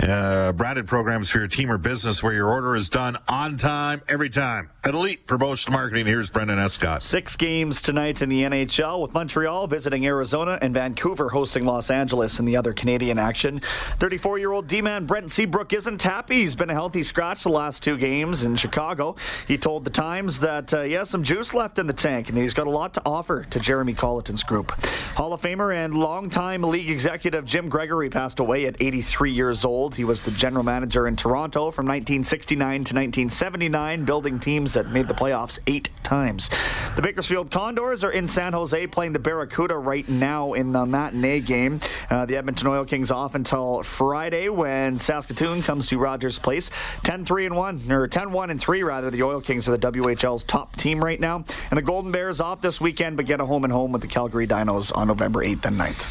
uh, 0.00 0.52
branded 0.52 0.86
programs 0.86 1.30
for 1.30 1.38
your 1.38 1.48
team 1.48 1.70
or 1.70 1.78
business 1.78 2.22
where 2.22 2.32
your 2.32 2.48
order 2.48 2.74
is 2.76 2.88
done 2.88 3.18
on 3.28 3.56
time, 3.56 4.02
every 4.08 4.30
time. 4.30 4.70
At 4.84 4.94
Elite 4.94 5.26
Promotional 5.26 5.76
Marketing, 5.76 6.06
here's 6.06 6.30
Brendan 6.30 6.58
Escott. 6.58 7.02
Six 7.02 7.36
games 7.36 7.82
tonight 7.82 8.22
in 8.22 8.28
the 8.28 8.42
NHL 8.42 9.02
with 9.02 9.12
Montreal 9.12 9.66
visiting 9.66 10.06
Arizona 10.06 10.58
and 10.62 10.72
Vancouver 10.72 11.28
hosting 11.28 11.64
Los 11.64 11.90
Angeles 11.90 12.38
in 12.38 12.46
the 12.46 12.56
other 12.56 12.72
Canadian 12.72 13.18
action. 13.18 13.60
34 13.98 14.38
year 14.38 14.52
old 14.52 14.66
D 14.66 14.80
man 14.80 15.04
Brent 15.04 15.30
Seabrook 15.30 15.72
isn't 15.72 16.02
happy. 16.02 16.36
He's 16.36 16.54
been 16.54 16.70
a 16.70 16.74
healthy 16.74 17.02
scratch 17.02 17.42
the 17.42 17.50
last 17.50 17.82
two 17.82 17.96
games 17.98 18.44
in 18.44 18.56
Chicago. 18.56 19.16
He 19.46 19.58
told 19.58 19.84
the 19.84 19.90
Times 19.90 20.40
that 20.40 20.72
uh, 20.72 20.82
he 20.82 20.92
some 21.08 21.22
juice 21.22 21.54
left 21.54 21.78
in 21.78 21.86
the 21.86 21.92
tank 21.92 22.28
and 22.28 22.36
he's 22.36 22.54
got 22.54 22.66
a 22.66 22.70
lot 22.70 22.92
to 22.94 23.02
offer 23.06 23.42
to 23.44 23.58
Jeremy 23.58 23.94
Colliton's 23.94 24.42
group. 24.42 24.70
Hall 25.16 25.32
of 25.32 25.40
Famer 25.40 25.74
and 25.74 25.94
longtime 25.94 26.62
league 26.62 26.90
executive 26.90 27.44
Jim 27.44 27.68
Gregory 27.68 28.10
passed 28.10 28.40
away 28.40 28.66
at 28.66 28.80
83 28.80 29.32
years 29.32 29.64
old. 29.64 29.96
He 29.96 30.04
was 30.04 30.22
the 30.22 30.30
general 30.30 30.62
manager 30.62 31.08
in 31.08 31.16
Toronto 31.16 31.70
from 31.70 31.86
1969 31.86 32.58
to 32.58 32.94
1979, 32.94 34.04
building 34.04 34.38
teams 34.38 34.74
that 34.74 34.90
made 34.90 35.08
the 35.08 35.14
playoffs 35.14 35.58
eight 35.66 35.88
times. 36.02 36.50
The 36.94 37.02
Bakersfield 37.02 37.50
Condors 37.50 38.04
are 38.04 38.12
in 38.12 38.26
San 38.26 38.52
Jose 38.52 38.86
playing 38.88 39.12
the 39.12 39.18
Barracuda 39.18 39.76
right 39.76 40.08
now 40.08 40.52
in 40.52 40.72
the 40.72 40.84
matinee 40.84 41.40
game. 41.40 41.80
Uh, 42.10 42.26
the 42.26 42.36
Edmonton 42.36 42.66
Oil 42.66 42.84
Kings 42.84 43.10
off 43.10 43.34
until 43.34 43.82
Friday 43.82 44.48
when 44.48 44.98
Saskatoon 44.98 45.62
comes 45.62 45.86
to 45.86 45.98
Rogers 45.98 46.38
Place. 46.38 46.70
10-3 47.04 47.46
and 47.46 47.56
1 47.56 47.92
or 47.92 48.08
10-1 48.08 48.50
and 48.50 48.60
3 48.60 48.82
rather. 48.82 49.10
The 49.10 49.22
Oil 49.22 49.40
Kings 49.40 49.68
are 49.68 49.76
the 49.76 49.92
WHL's 49.92 50.44
top 50.44 50.76
team 50.76 50.97
right 51.00 51.20
now. 51.20 51.44
And 51.70 51.78
the 51.78 51.82
Golden 51.82 52.12
Bears 52.12 52.40
off 52.40 52.60
this 52.60 52.80
weekend 52.80 53.16
but 53.16 53.26
get 53.26 53.40
a 53.40 53.46
home 53.46 53.64
and 53.64 53.72
home 53.72 53.92
with 53.92 54.02
the 54.02 54.08
Calgary 54.08 54.46
Dinos 54.46 54.96
on 54.96 55.08
November 55.08 55.44
8th 55.44 55.64
and 55.66 55.78
9th. 55.78 56.06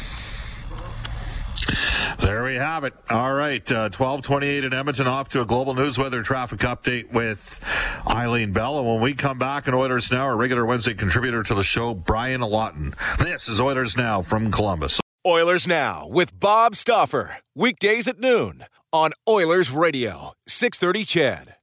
There 2.20 2.44
we 2.44 2.54
have 2.54 2.84
it. 2.84 2.94
All 3.10 3.32
right, 3.32 3.62
uh, 3.70 3.90
1228 3.90 4.64
in 4.64 4.72
Edmonton 4.72 5.06
off 5.06 5.28
to 5.30 5.42
a 5.42 5.46
global 5.46 5.74
news 5.74 5.98
weather 5.98 6.22
traffic 6.22 6.60
update 6.60 7.12
with 7.12 7.60
Eileen 8.06 8.52
Bell. 8.52 8.78
And 8.78 8.88
when 8.88 9.00
we 9.00 9.14
come 9.14 9.38
back 9.38 9.68
in 9.68 9.74
Oilers 9.74 10.10
Now, 10.10 10.22
our 10.22 10.36
regular 10.36 10.64
Wednesday 10.64 10.94
contributor 10.94 11.42
to 11.42 11.54
the 11.54 11.62
show, 11.62 11.94
Brian 11.94 12.40
Lawton. 12.40 12.94
This 13.18 13.48
is 13.48 13.60
Oilers 13.60 13.96
Now 13.96 14.22
from 14.22 14.50
Columbus. 14.50 15.00
Oilers 15.26 15.66
Now 15.66 16.06
with 16.08 16.38
Bob 16.38 16.74
Stauffer. 16.74 17.38
Weekdays 17.54 18.08
at 18.08 18.18
noon 18.18 18.64
on 18.92 19.12
Oilers 19.28 19.70
Radio, 19.70 20.32
630 20.46 21.04
CHED. 21.04 21.57